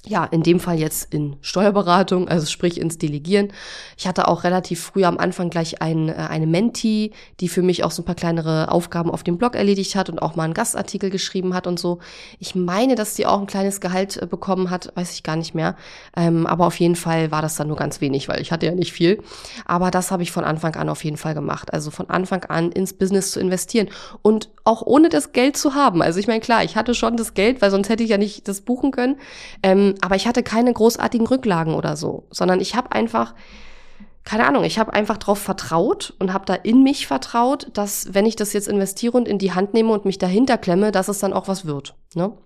ja, 0.08 0.24
in 0.24 0.42
dem 0.42 0.60
Fall 0.60 0.78
jetzt 0.78 1.12
in 1.12 1.36
Steuerberatung, 1.40 2.28
also 2.28 2.46
sprich 2.46 2.80
ins 2.80 2.96
Delegieren. 2.96 3.52
Ich 3.96 4.06
hatte 4.06 4.28
auch 4.28 4.44
relativ 4.44 4.80
früh 4.80 5.04
am 5.04 5.18
Anfang 5.18 5.50
gleich 5.50 5.82
ein, 5.82 6.08
äh, 6.08 6.12
eine 6.12 6.46
Menti, 6.46 7.12
die 7.40 7.48
für 7.48 7.62
mich 7.62 7.82
auch 7.82 7.90
so 7.90 8.02
ein 8.02 8.04
paar 8.04 8.14
kleinere 8.14 8.70
Aufgaben 8.70 9.10
auf 9.10 9.24
dem 9.24 9.36
Blog 9.36 9.56
erledigt 9.56 9.96
hat 9.96 10.08
und 10.08 10.20
auch 10.20 10.36
mal 10.36 10.44
einen 10.44 10.54
Gastartikel 10.54 11.10
geschrieben 11.10 11.54
hat 11.54 11.66
und 11.66 11.80
so. 11.80 11.98
Ich 12.38 12.54
meine, 12.54 12.94
dass 12.94 13.16
sie 13.16 13.26
auch 13.26 13.40
ein 13.40 13.48
kleines 13.48 13.80
Gehalt 13.80 14.22
äh, 14.22 14.26
bekommen 14.26 14.70
hat, 14.70 14.92
weiß 14.94 15.12
ich 15.12 15.24
gar 15.24 15.34
nicht 15.34 15.54
mehr. 15.54 15.74
Ähm, 16.16 16.46
aber 16.46 16.66
auf 16.66 16.78
jeden 16.78 16.96
Fall 16.96 17.32
war 17.32 17.42
das 17.42 17.56
dann 17.56 17.66
nur 17.66 17.76
ganz 17.76 18.00
wenig, 18.00 18.28
weil 18.28 18.40
ich 18.40 18.52
hatte 18.52 18.66
ja 18.66 18.72
nicht 18.72 18.92
viel. 18.92 19.20
Aber 19.64 19.90
das 19.90 20.12
habe 20.12 20.22
ich 20.22 20.30
von 20.30 20.44
Anfang 20.44 20.76
an 20.76 20.88
auf 20.88 21.02
jeden 21.02 21.16
Fall 21.16 21.34
gemacht. 21.34 21.74
Also 21.74 21.90
von 21.90 22.08
Anfang 22.10 22.44
an 22.44 22.70
ins 22.70 22.92
Business 22.92 23.32
zu 23.32 23.40
investieren 23.40 23.88
und 24.22 24.50
auch 24.62 24.82
ohne 24.82 25.08
das 25.08 25.32
Geld 25.32 25.56
zu 25.56 25.74
haben. 25.74 26.00
Also 26.00 26.20
ich 26.20 26.28
meine, 26.28 26.40
klar, 26.40 26.62
ich 26.62 26.76
hatte 26.76 26.94
schon 26.94 27.16
das 27.16 27.34
Geld, 27.34 27.60
weil 27.60 27.72
sonst 27.72 27.88
hätte 27.88 28.04
ich 28.04 28.10
ja 28.10 28.18
nicht 28.18 28.46
das 28.46 28.60
buchen 28.60 28.92
können. 28.92 29.16
Ähm, 29.62 29.94
aber 30.00 30.16
ich 30.16 30.26
hatte 30.26 30.42
keine 30.42 30.72
großartigen 30.72 31.26
Rücklagen 31.26 31.74
oder 31.74 31.96
so, 31.96 32.26
sondern 32.30 32.60
ich 32.60 32.74
habe 32.74 32.92
einfach 32.92 33.34
keine 34.26 34.44
Ahnung, 34.44 34.64
ich 34.64 34.80
habe 34.80 34.92
einfach 34.92 35.18
drauf 35.18 35.38
vertraut 35.38 36.12
und 36.18 36.32
habe 36.32 36.44
da 36.46 36.54
in 36.54 36.82
mich 36.82 37.06
vertraut, 37.06 37.68
dass 37.74 38.12
wenn 38.12 38.26
ich 38.26 38.34
das 38.34 38.52
jetzt 38.52 38.66
investiere 38.66 39.16
und 39.16 39.28
in 39.28 39.38
die 39.38 39.52
Hand 39.52 39.72
nehme 39.72 39.92
und 39.92 40.04
mich 40.04 40.18
dahinter 40.18 40.58
klemme, 40.58 40.90
dass 40.90 41.06
es 41.06 41.20
dann 41.20 41.32
auch 41.32 41.46
was 41.46 41.64
wird. 41.64 41.94
Ne? 42.14 42.36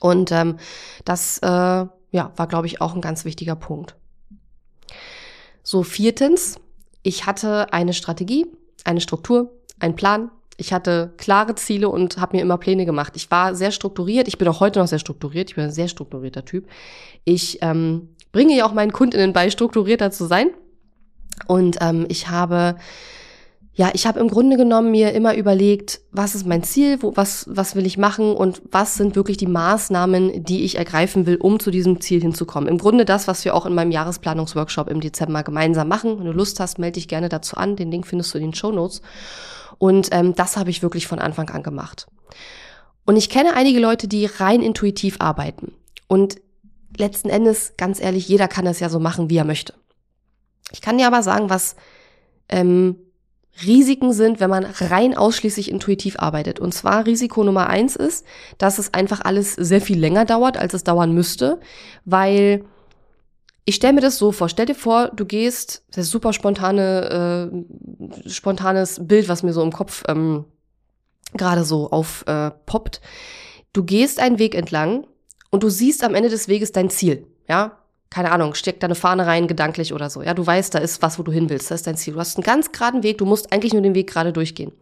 Und 0.00 0.30
ähm, 0.32 0.58
das 1.06 1.38
äh, 1.38 1.46
ja, 1.46 2.32
war, 2.36 2.46
glaube 2.46 2.66
ich, 2.66 2.82
auch 2.82 2.94
ein 2.94 3.00
ganz 3.00 3.24
wichtiger 3.24 3.56
Punkt. 3.56 3.96
So, 5.62 5.82
viertens, 5.82 6.60
ich 7.02 7.24
hatte 7.24 7.72
eine 7.72 7.94
Strategie, 7.94 8.46
eine 8.84 9.00
Struktur, 9.00 9.58
einen 9.80 9.96
Plan, 9.96 10.30
ich 10.60 10.72
hatte 10.72 11.14
klare 11.16 11.54
Ziele 11.54 11.88
und 11.88 12.18
habe 12.18 12.36
mir 12.36 12.42
immer 12.42 12.58
Pläne 12.58 12.84
gemacht. 12.84 13.12
Ich 13.14 13.30
war 13.30 13.54
sehr 13.54 13.70
strukturiert. 13.70 14.26
Ich 14.26 14.38
bin 14.38 14.48
auch 14.48 14.58
heute 14.58 14.80
noch 14.80 14.88
sehr 14.88 14.98
strukturiert. 14.98 15.50
Ich 15.50 15.54
bin 15.54 15.64
ein 15.64 15.70
sehr 15.70 15.86
strukturierter 15.86 16.44
Typ. 16.44 16.66
Ich 17.24 17.58
ähm, 17.62 18.08
bringe 18.32 18.56
ja 18.56 18.66
auch 18.66 18.72
meinen 18.72 18.92
Kundinnen 18.92 19.32
bei, 19.32 19.50
strukturierter 19.50 20.10
zu 20.10 20.26
sein. 20.26 20.50
Und 21.46 21.78
ähm, 21.80 22.06
ich 22.08 22.28
habe 22.28 22.74
ja, 23.78 23.90
ich 23.92 24.08
habe 24.08 24.18
im 24.18 24.26
Grunde 24.26 24.56
genommen 24.56 24.90
mir 24.90 25.12
immer 25.12 25.36
überlegt, 25.36 26.00
was 26.10 26.34
ist 26.34 26.44
mein 26.44 26.64
Ziel, 26.64 27.00
wo, 27.00 27.16
was, 27.16 27.46
was 27.48 27.76
will 27.76 27.86
ich 27.86 27.96
machen 27.96 28.34
und 28.34 28.60
was 28.72 28.96
sind 28.96 29.14
wirklich 29.14 29.36
die 29.36 29.46
Maßnahmen, 29.46 30.42
die 30.42 30.64
ich 30.64 30.76
ergreifen 30.76 31.26
will, 31.26 31.36
um 31.36 31.60
zu 31.60 31.70
diesem 31.70 32.00
Ziel 32.00 32.20
hinzukommen. 32.20 32.68
Im 32.68 32.78
Grunde 32.78 33.04
das, 33.04 33.28
was 33.28 33.44
wir 33.44 33.54
auch 33.54 33.66
in 33.66 33.74
meinem 33.74 33.92
Jahresplanungsworkshop 33.92 34.90
im 34.90 35.00
Dezember 35.00 35.44
gemeinsam 35.44 35.86
machen. 35.86 36.18
Wenn 36.18 36.26
du 36.26 36.32
Lust 36.32 36.58
hast, 36.58 36.80
melde 36.80 36.94
dich 36.94 37.06
gerne 37.06 37.28
dazu 37.28 37.56
an. 37.56 37.76
Den 37.76 37.92
Link 37.92 38.08
findest 38.08 38.34
du 38.34 38.38
in 38.38 38.46
den 38.46 38.54
Show 38.54 38.72
Notes. 38.72 39.00
Und 39.78 40.08
ähm, 40.12 40.34
das 40.34 40.56
habe 40.56 40.70
ich 40.70 40.82
wirklich 40.82 41.06
von 41.06 41.18
Anfang 41.18 41.48
an 41.50 41.62
gemacht. 41.62 42.06
Und 43.04 43.16
ich 43.16 43.30
kenne 43.30 43.54
einige 43.54 43.80
Leute, 43.80 44.08
die 44.08 44.26
rein 44.26 44.60
intuitiv 44.60 45.16
arbeiten. 45.20 45.72
Und 46.08 46.40
letzten 46.96 47.30
Endes, 47.30 47.74
ganz 47.76 48.00
ehrlich, 48.00 48.28
jeder 48.28 48.48
kann 48.48 48.66
es 48.66 48.80
ja 48.80 48.88
so 48.88 48.98
machen, 48.98 49.30
wie 49.30 49.36
er 49.36 49.44
möchte. 49.44 49.74
Ich 50.72 50.80
kann 50.80 50.98
dir 50.98 51.06
aber 51.06 51.22
sagen, 51.22 51.48
was 51.48 51.76
ähm, 52.48 52.96
Risiken 53.64 54.12
sind, 54.12 54.40
wenn 54.40 54.50
man 54.50 54.64
rein 54.64 55.16
ausschließlich 55.16 55.70
intuitiv 55.70 56.18
arbeitet. 56.18 56.60
Und 56.60 56.74
zwar 56.74 57.06
Risiko 57.06 57.42
Nummer 57.44 57.68
eins 57.68 57.96
ist, 57.96 58.24
dass 58.58 58.78
es 58.78 58.94
einfach 58.94 59.20
alles 59.22 59.54
sehr 59.54 59.80
viel 59.80 59.98
länger 59.98 60.24
dauert, 60.24 60.56
als 60.56 60.74
es 60.74 60.84
dauern 60.84 61.12
müsste, 61.12 61.60
weil 62.04 62.64
ich 63.68 63.74
stelle 63.74 63.92
mir 63.92 64.00
das 64.00 64.16
so 64.16 64.32
vor. 64.32 64.48
Stell 64.48 64.64
dir 64.64 64.74
vor, 64.74 65.08
du 65.08 65.26
gehst, 65.26 65.82
das 65.90 66.06
ist 66.06 66.10
super 66.10 66.32
spontane, 66.32 67.52
äh, 68.24 68.30
spontanes 68.30 68.98
Bild, 69.06 69.28
was 69.28 69.42
mir 69.42 69.52
so 69.52 69.62
im 69.62 69.72
Kopf 69.72 70.04
ähm, 70.08 70.46
gerade 71.34 71.64
so 71.64 71.90
aufpoppt. 71.90 72.96
Äh, 72.96 73.06
du 73.74 73.84
gehst 73.84 74.20
einen 74.20 74.38
Weg 74.38 74.54
entlang 74.54 75.06
und 75.50 75.64
du 75.64 75.68
siehst 75.68 76.02
am 76.02 76.14
Ende 76.14 76.30
des 76.30 76.48
Weges 76.48 76.72
dein 76.72 76.88
Ziel. 76.88 77.26
Ja, 77.46 77.76
keine 78.08 78.32
Ahnung, 78.32 78.54
steck 78.54 78.80
deine 78.80 78.94
Fahne 78.94 79.26
rein, 79.26 79.48
gedanklich 79.48 79.92
oder 79.92 80.08
so. 80.08 80.22
Ja, 80.22 80.32
du 80.32 80.46
weißt, 80.46 80.74
da 80.74 80.78
ist 80.78 81.02
was, 81.02 81.18
wo 81.18 81.22
du 81.22 81.30
hin 81.30 81.50
willst. 81.50 81.70
Das 81.70 81.80
ist 81.80 81.86
dein 81.86 81.98
Ziel. 81.98 82.14
Du 82.14 82.20
hast 82.20 82.38
einen 82.38 82.44
ganz 82.44 82.72
geraden 82.72 83.02
Weg. 83.02 83.18
Du 83.18 83.26
musst 83.26 83.52
eigentlich 83.52 83.74
nur 83.74 83.82
den 83.82 83.94
Weg 83.94 84.08
gerade 84.08 84.32
durchgehen. 84.32 84.72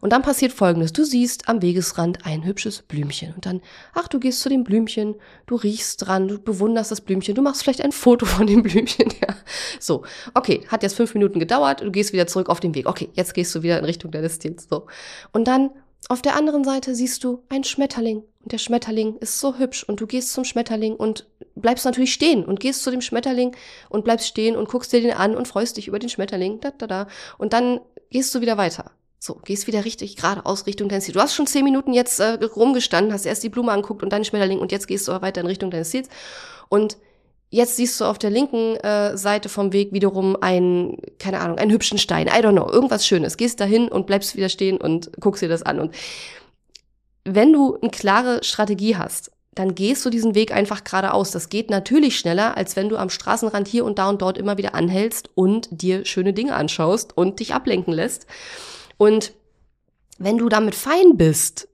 Und 0.00 0.12
dann 0.12 0.22
passiert 0.22 0.52
Folgendes. 0.52 0.92
Du 0.92 1.04
siehst 1.04 1.48
am 1.48 1.62
Wegesrand 1.62 2.26
ein 2.26 2.44
hübsches 2.44 2.82
Blümchen. 2.82 3.34
Und 3.34 3.46
dann, 3.46 3.60
ach, 3.94 4.08
du 4.08 4.18
gehst 4.18 4.40
zu 4.40 4.48
dem 4.48 4.64
Blümchen, 4.64 5.14
du 5.46 5.56
riechst 5.56 6.06
dran, 6.06 6.28
du 6.28 6.38
bewunderst 6.38 6.90
das 6.90 7.00
Blümchen, 7.00 7.34
du 7.34 7.42
machst 7.42 7.62
vielleicht 7.62 7.82
ein 7.82 7.92
Foto 7.92 8.26
von 8.26 8.46
dem 8.46 8.62
Blümchen. 8.62 9.08
Ja. 9.24 9.36
So, 9.78 10.02
okay, 10.34 10.66
hat 10.68 10.82
jetzt 10.82 10.96
fünf 10.96 11.14
Minuten 11.14 11.38
gedauert, 11.38 11.80
du 11.80 11.90
gehst 11.90 12.12
wieder 12.12 12.26
zurück 12.26 12.48
auf 12.48 12.60
den 12.60 12.74
Weg. 12.74 12.86
Okay, 12.86 13.10
jetzt 13.12 13.32
gehst 13.32 13.54
du 13.54 13.62
wieder 13.62 13.78
in 13.78 13.84
Richtung 13.84 14.10
deines 14.10 14.38
Ziels. 14.38 14.66
So. 14.68 14.86
Und 15.32 15.46
dann 15.46 15.70
auf 16.08 16.20
der 16.20 16.36
anderen 16.36 16.64
Seite 16.64 16.94
siehst 16.94 17.24
du 17.24 17.42
einen 17.48 17.64
Schmetterling. 17.64 18.18
Und 18.42 18.52
der 18.52 18.58
Schmetterling 18.58 19.16
ist 19.18 19.40
so 19.40 19.58
hübsch. 19.58 19.84
Und 19.84 20.00
du 20.00 20.06
gehst 20.06 20.32
zum 20.32 20.44
Schmetterling 20.44 20.96
und 20.96 21.26
bleibst 21.54 21.84
natürlich 21.84 22.12
stehen 22.12 22.44
und 22.44 22.60
gehst 22.60 22.82
zu 22.82 22.90
dem 22.90 23.00
Schmetterling 23.00 23.56
und 23.88 24.04
bleibst 24.04 24.26
stehen 24.26 24.56
und 24.56 24.68
guckst 24.68 24.92
dir 24.92 25.00
den 25.00 25.12
an 25.12 25.34
und 25.34 25.48
freust 25.48 25.76
dich 25.76 25.88
über 25.88 25.98
den 25.98 26.10
Schmetterling. 26.10 26.60
Da, 26.60 26.72
da, 26.72 26.86
da. 26.86 27.06
Und 27.38 27.52
dann 27.54 27.80
gehst 28.10 28.34
du 28.34 28.40
wieder 28.42 28.58
weiter. 28.58 28.90
So, 29.26 29.40
gehst 29.42 29.66
wieder 29.66 29.86
richtig 29.86 30.16
geradeaus 30.16 30.66
Richtung 30.66 30.90
deines 30.90 31.04
Ziels. 31.04 31.14
Du 31.14 31.20
hast 31.22 31.34
schon 31.34 31.46
zehn 31.46 31.64
Minuten 31.64 31.94
jetzt 31.94 32.20
äh, 32.20 32.44
rumgestanden, 32.44 33.10
hast 33.10 33.24
erst 33.24 33.42
die 33.42 33.48
Blume 33.48 33.72
anguckt 33.72 34.02
und 34.02 34.12
dann 34.12 34.20
den 34.20 34.26
Schmetterling 34.26 34.58
und 34.58 34.70
jetzt 34.70 34.86
gehst 34.86 35.08
du 35.08 35.12
weiter 35.22 35.40
in 35.40 35.46
Richtung 35.46 35.70
deines 35.70 35.88
Ziels. 35.88 36.10
Und 36.68 36.98
jetzt 37.48 37.76
siehst 37.76 37.98
du 37.98 38.04
auf 38.04 38.18
der 38.18 38.28
linken 38.28 38.76
äh, 38.76 39.16
Seite 39.16 39.48
vom 39.48 39.72
Weg 39.72 39.94
wiederum 39.94 40.36
einen, 40.42 40.98
keine 41.18 41.40
Ahnung, 41.40 41.56
einen 41.56 41.70
hübschen 41.70 41.96
Stein. 41.96 42.26
I 42.26 42.44
don't 42.44 42.52
know, 42.52 42.70
irgendwas 42.70 43.06
Schönes. 43.06 43.38
Gehst 43.38 43.60
dahin 43.60 43.88
und 43.88 44.06
bleibst 44.06 44.36
wieder 44.36 44.50
stehen 44.50 44.76
und 44.76 45.10
guckst 45.18 45.42
dir 45.42 45.48
das 45.48 45.62
an. 45.62 45.80
Und 45.80 45.94
wenn 47.24 47.50
du 47.50 47.78
eine 47.80 47.90
klare 47.90 48.44
Strategie 48.44 48.96
hast, 48.96 49.30
dann 49.54 49.74
gehst 49.74 50.04
du 50.04 50.10
diesen 50.10 50.34
Weg 50.34 50.52
einfach 50.52 50.84
geradeaus. 50.84 51.30
Das 51.30 51.48
geht 51.48 51.70
natürlich 51.70 52.18
schneller, 52.18 52.58
als 52.58 52.76
wenn 52.76 52.90
du 52.90 52.98
am 52.98 53.08
Straßenrand 53.08 53.68
hier 53.68 53.86
und 53.86 53.98
da 53.98 54.10
und 54.10 54.20
dort 54.20 54.36
immer 54.36 54.58
wieder 54.58 54.74
anhältst 54.74 55.30
und 55.34 55.68
dir 55.70 56.04
schöne 56.04 56.34
Dinge 56.34 56.54
anschaust 56.54 57.16
und 57.16 57.40
dich 57.40 57.54
ablenken 57.54 57.94
lässt. 57.94 58.26
Und 58.96 59.32
wenn 60.18 60.38
du 60.38 60.48
damit 60.48 60.74
fein 60.74 61.16
bist, 61.16 61.68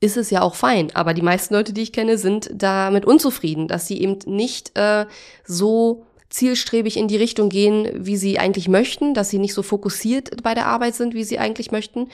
ist 0.00 0.16
es 0.16 0.30
ja 0.30 0.42
auch 0.42 0.54
fein. 0.54 0.94
Aber 0.94 1.14
die 1.14 1.22
meisten 1.22 1.54
Leute, 1.54 1.72
die 1.72 1.82
ich 1.82 1.92
kenne, 1.92 2.18
sind 2.18 2.50
damit 2.52 3.06
unzufrieden, 3.06 3.68
dass 3.68 3.86
sie 3.86 4.00
eben 4.00 4.18
nicht 4.26 4.76
äh, 4.76 5.06
so 5.44 6.04
zielstrebig 6.28 6.96
in 6.96 7.08
die 7.08 7.16
Richtung 7.16 7.48
gehen, 7.48 7.88
wie 7.94 8.16
sie 8.16 8.38
eigentlich 8.38 8.68
möchten, 8.68 9.14
dass 9.14 9.30
sie 9.30 9.38
nicht 9.38 9.54
so 9.54 9.62
fokussiert 9.62 10.42
bei 10.42 10.54
der 10.54 10.66
Arbeit 10.66 10.96
sind, 10.96 11.14
wie 11.14 11.24
sie 11.24 11.38
eigentlich 11.38 11.70
möchten. 11.70 12.08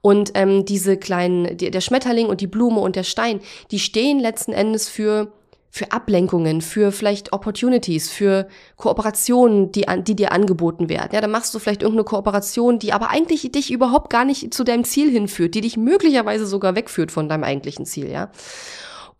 Und 0.00 0.32
ähm, 0.34 0.64
diese 0.64 0.96
kleinen, 0.96 1.56
die, 1.56 1.70
der 1.70 1.80
Schmetterling 1.80 2.26
und 2.26 2.40
die 2.40 2.46
Blume 2.46 2.80
und 2.80 2.96
der 2.96 3.02
Stein, 3.02 3.40
die 3.70 3.78
stehen 3.78 4.20
letzten 4.20 4.52
Endes 4.52 4.88
für 4.88 5.32
für 5.78 5.92
Ablenkungen, 5.92 6.60
für 6.60 6.92
vielleicht 6.92 7.32
Opportunities, 7.32 8.10
für 8.10 8.48
Kooperationen, 8.76 9.72
die, 9.72 9.86
die 10.00 10.16
dir 10.16 10.32
angeboten 10.32 10.88
werden. 10.88 11.10
Ja, 11.12 11.20
dann 11.20 11.30
machst 11.30 11.54
du 11.54 11.58
vielleicht 11.58 11.82
irgendeine 11.82 12.04
Kooperation, 12.04 12.78
die 12.78 12.92
aber 12.92 13.10
eigentlich 13.10 13.50
dich 13.52 13.72
überhaupt 13.72 14.10
gar 14.10 14.24
nicht 14.24 14.52
zu 14.52 14.64
deinem 14.64 14.84
Ziel 14.84 15.10
hinführt, 15.10 15.54
die 15.54 15.60
dich 15.60 15.76
möglicherweise 15.76 16.46
sogar 16.46 16.74
wegführt 16.74 17.12
von 17.12 17.28
deinem 17.28 17.44
eigentlichen 17.44 17.86
Ziel, 17.86 18.10
ja. 18.10 18.30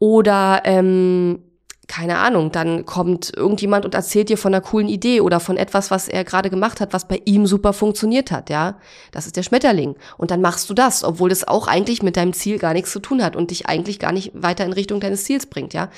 Oder 0.00 0.62
ähm, 0.64 1.42
keine 1.88 2.18
Ahnung, 2.18 2.52
dann 2.52 2.84
kommt 2.84 3.32
irgendjemand 3.34 3.86
und 3.86 3.94
erzählt 3.94 4.28
dir 4.28 4.36
von 4.36 4.54
einer 4.54 4.60
coolen 4.60 4.88
Idee 4.88 5.22
oder 5.22 5.40
von 5.40 5.56
etwas, 5.56 5.90
was 5.90 6.06
er 6.06 6.22
gerade 6.22 6.50
gemacht 6.50 6.80
hat, 6.80 6.92
was 6.92 7.08
bei 7.08 7.22
ihm 7.24 7.46
super 7.46 7.72
funktioniert 7.72 8.30
hat, 8.30 8.50
ja. 8.50 8.76
Das 9.10 9.26
ist 9.26 9.36
der 9.36 9.42
Schmetterling. 9.42 9.96
Und 10.18 10.30
dann 10.30 10.42
machst 10.42 10.68
du 10.68 10.74
das, 10.74 11.02
obwohl 11.02 11.30
das 11.30 11.48
auch 11.48 11.66
eigentlich 11.66 12.02
mit 12.02 12.18
deinem 12.18 12.34
Ziel 12.34 12.58
gar 12.58 12.74
nichts 12.74 12.92
zu 12.92 13.00
tun 13.00 13.24
hat 13.24 13.36
und 13.36 13.50
dich 13.50 13.66
eigentlich 13.66 13.98
gar 13.98 14.12
nicht 14.12 14.32
weiter 14.34 14.66
in 14.66 14.74
Richtung 14.74 15.00
deines 15.00 15.24
Ziels 15.24 15.46
bringt, 15.46 15.72
ja. 15.72 15.88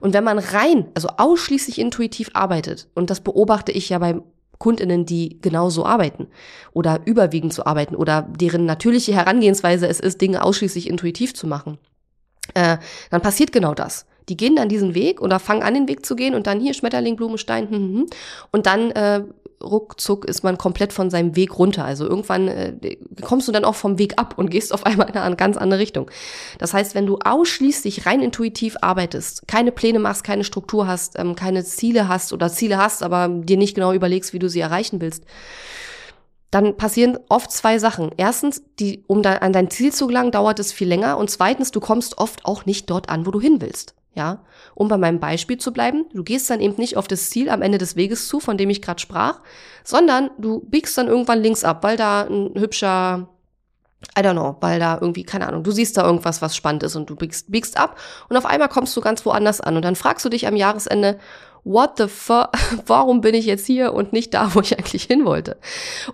Und 0.00 0.14
wenn 0.14 0.24
man 0.24 0.38
rein, 0.38 0.86
also 0.94 1.08
ausschließlich 1.18 1.78
intuitiv 1.78 2.30
arbeitet, 2.32 2.88
und 2.94 3.10
das 3.10 3.20
beobachte 3.20 3.70
ich 3.70 3.90
ja 3.90 3.98
bei 3.98 4.20
Kundinnen, 4.58 5.04
die 5.04 5.40
genauso 5.42 5.84
arbeiten 5.84 6.28
oder 6.72 7.00
überwiegend 7.04 7.52
so 7.52 7.66
arbeiten 7.66 7.96
oder 7.96 8.22
deren 8.22 8.64
natürliche 8.64 9.12
Herangehensweise 9.12 9.86
es 9.88 10.00
ist, 10.00 10.22
Dinge 10.22 10.42
ausschließlich 10.42 10.88
intuitiv 10.88 11.34
zu 11.34 11.46
machen, 11.46 11.76
äh, 12.54 12.78
dann 13.10 13.20
passiert 13.20 13.52
genau 13.52 13.74
das. 13.74 14.06
Die 14.28 14.36
gehen 14.36 14.56
dann 14.56 14.68
diesen 14.68 14.94
Weg 14.94 15.20
oder 15.20 15.38
fangen 15.38 15.62
an, 15.62 15.74
den 15.74 15.88
Weg 15.88 16.06
zu 16.06 16.16
gehen 16.16 16.34
und 16.34 16.46
dann 16.46 16.60
hier 16.60 16.74
Schmetterling, 16.74 17.16
Blumenstein, 17.16 17.68
hm, 17.68 17.76
hm, 17.76 17.94
hm. 17.94 18.06
und 18.52 18.66
dann 18.66 18.90
äh, 18.92 19.24
ruckzuck 19.64 20.24
ist 20.24 20.42
man 20.42 20.58
komplett 20.58 20.92
von 20.92 21.10
seinem 21.10 21.36
Weg 21.36 21.58
runter. 21.58 21.84
Also 21.84 22.06
irgendwann 22.06 22.48
äh, 22.48 22.96
kommst 23.22 23.48
du 23.48 23.52
dann 23.52 23.64
auch 23.64 23.74
vom 23.74 23.98
Weg 23.98 24.18
ab 24.18 24.34
und 24.36 24.50
gehst 24.50 24.72
auf 24.72 24.86
einmal 24.86 25.08
in 25.08 25.16
eine 25.16 25.36
ganz 25.36 25.56
andere 25.56 25.80
Richtung. 25.80 26.10
Das 26.58 26.74
heißt, 26.74 26.94
wenn 26.94 27.06
du 27.06 27.18
ausschließlich 27.18 28.06
rein 28.06 28.20
intuitiv 28.20 28.76
arbeitest, 28.80 29.46
keine 29.48 29.72
Pläne 29.72 29.98
machst, 29.98 30.24
keine 30.24 30.44
Struktur 30.44 30.86
hast, 30.86 31.18
ähm, 31.18 31.34
keine 31.34 31.64
Ziele 31.64 32.08
hast 32.08 32.32
oder 32.32 32.50
Ziele 32.50 32.78
hast, 32.78 33.02
aber 33.02 33.28
dir 33.28 33.56
nicht 33.56 33.74
genau 33.74 33.92
überlegst, 33.92 34.32
wie 34.32 34.38
du 34.38 34.48
sie 34.48 34.60
erreichen 34.60 35.00
willst, 35.00 35.24
dann 36.50 36.76
passieren 36.76 37.18
oft 37.28 37.50
zwei 37.50 37.78
Sachen. 37.78 38.12
Erstens, 38.16 38.62
die, 38.78 39.02
um 39.08 39.22
da 39.22 39.34
an 39.38 39.52
dein 39.52 39.70
Ziel 39.70 39.92
zu 39.92 40.06
gelangen, 40.06 40.30
dauert 40.30 40.60
es 40.60 40.72
viel 40.72 40.86
länger. 40.86 41.18
Und 41.18 41.28
zweitens, 41.28 41.72
du 41.72 41.80
kommst 41.80 42.18
oft 42.18 42.46
auch 42.46 42.64
nicht 42.64 42.88
dort 42.90 43.08
an, 43.08 43.26
wo 43.26 43.32
du 43.32 43.40
hin 43.40 43.60
willst. 43.60 43.96
Ja, 44.16 44.44
um 44.76 44.86
bei 44.86 44.96
meinem 44.96 45.18
Beispiel 45.18 45.58
zu 45.58 45.72
bleiben, 45.72 46.06
du 46.12 46.22
gehst 46.22 46.48
dann 46.48 46.60
eben 46.60 46.76
nicht 46.76 46.96
auf 46.96 47.08
das 47.08 47.30
Ziel 47.30 47.48
am 47.48 47.62
Ende 47.62 47.78
des 47.78 47.96
Weges 47.96 48.28
zu, 48.28 48.38
von 48.38 48.56
dem 48.56 48.70
ich 48.70 48.80
gerade 48.80 49.00
sprach, 49.00 49.40
sondern 49.82 50.30
du 50.38 50.60
biegst 50.60 50.96
dann 50.96 51.08
irgendwann 51.08 51.42
links 51.42 51.64
ab, 51.64 51.82
weil 51.82 51.96
da 51.96 52.22
ein 52.22 52.52
hübscher, 52.54 53.28
I 54.16 54.20
don't 54.20 54.34
know, 54.34 54.56
weil 54.60 54.78
da 54.78 54.98
irgendwie, 55.00 55.24
keine 55.24 55.48
Ahnung, 55.48 55.64
du 55.64 55.72
siehst 55.72 55.96
da 55.96 56.04
irgendwas, 56.04 56.42
was 56.42 56.54
spannend 56.54 56.84
ist 56.84 56.94
und 56.94 57.10
du 57.10 57.16
biegst, 57.16 57.50
biegst 57.50 57.76
ab 57.76 57.98
und 58.28 58.36
auf 58.36 58.46
einmal 58.46 58.68
kommst 58.68 58.96
du 58.96 59.00
ganz 59.00 59.26
woanders 59.26 59.60
an 59.60 59.74
und 59.74 59.84
dann 59.84 59.96
fragst 59.96 60.24
du 60.24 60.28
dich 60.28 60.46
am 60.46 60.54
Jahresende, 60.54 61.18
what 61.64 61.98
the 61.98 62.06
fuck, 62.06 62.50
warum 62.86 63.20
bin 63.20 63.34
ich 63.34 63.46
jetzt 63.46 63.66
hier 63.66 63.94
und 63.94 64.12
nicht 64.12 64.32
da, 64.32 64.54
wo 64.54 64.60
ich 64.60 64.78
eigentlich 64.78 65.04
hin 65.04 65.24
wollte? 65.24 65.56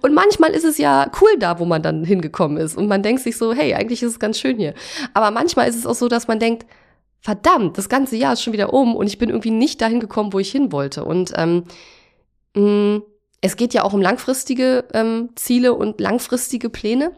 Und 0.00 0.14
manchmal 0.14 0.50
ist 0.50 0.64
es 0.64 0.78
ja 0.78 1.10
cool 1.20 1.36
da, 1.38 1.58
wo 1.58 1.66
man 1.66 1.82
dann 1.82 2.04
hingekommen 2.04 2.56
ist 2.56 2.78
und 2.78 2.86
man 2.86 3.02
denkt 3.02 3.22
sich 3.22 3.36
so, 3.36 3.52
hey, 3.52 3.74
eigentlich 3.74 4.02
ist 4.02 4.12
es 4.12 4.18
ganz 4.18 4.38
schön 4.38 4.56
hier. 4.56 4.74
Aber 5.12 5.30
manchmal 5.30 5.68
ist 5.68 5.76
es 5.76 5.86
auch 5.86 5.94
so, 5.94 6.08
dass 6.08 6.28
man 6.28 6.38
denkt, 6.38 6.64
verdammt, 7.20 7.78
das 7.78 7.88
ganze 7.88 8.16
Jahr 8.16 8.32
ist 8.32 8.42
schon 8.42 8.52
wieder 8.52 8.72
um 8.72 8.96
und 8.96 9.06
ich 9.06 9.18
bin 9.18 9.28
irgendwie 9.28 9.50
nicht 9.50 9.80
dahin 9.80 10.00
gekommen, 10.00 10.32
wo 10.32 10.38
ich 10.38 10.50
hin 10.50 10.72
wollte. 10.72 11.04
Und 11.04 11.32
ähm, 11.36 11.64
mh, 12.54 12.62
mm, 12.62 13.02
es 13.42 13.56
geht 13.56 13.72
ja 13.72 13.84
auch 13.84 13.92
um 13.92 14.02
langfristige 14.02 14.84
ähm, 14.92 15.30
Ziele 15.34 15.74
und 15.74 16.00
langfristige 16.00 16.68
Pläne. 16.68 17.12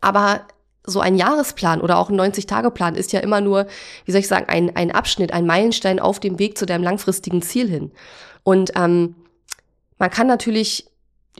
Aber 0.00 0.46
so 0.84 1.00
ein 1.00 1.16
Jahresplan 1.16 1.80
oder 1.80 1.98
auch 1.98 2.10
ein 2.10 2.20
90-Tage-Plan 2.20 2.94
ist 2.94 3.12
ja 3.12 3.20
immer 3.20 3.40
nur, 3.40 3.66
wie 4.04 4.12
soll 4.12 4.20
ich 4.20 4.28
sagen, 4.28 4.46
ein, 4.48 4.74
ein 4.76 4.90
Abschnitt, 4.90 5.32
ein 5.32 5.46
Meilenstein 5.46 6.00
auf 6.00 6.20
dem 6.20 6.38
Weg 6.38 6.58
zu 6.58 6.66
deinem 6.66 6.82
langfristigen 6.82 7.42
Ziel 7.42 7.68
hin. 7.68 7.92
Und 8.42 8.72
ähm, 8.76 9.14
man 9.98 10.10
kann 10.10 10.26
natürlich 10.26 10.86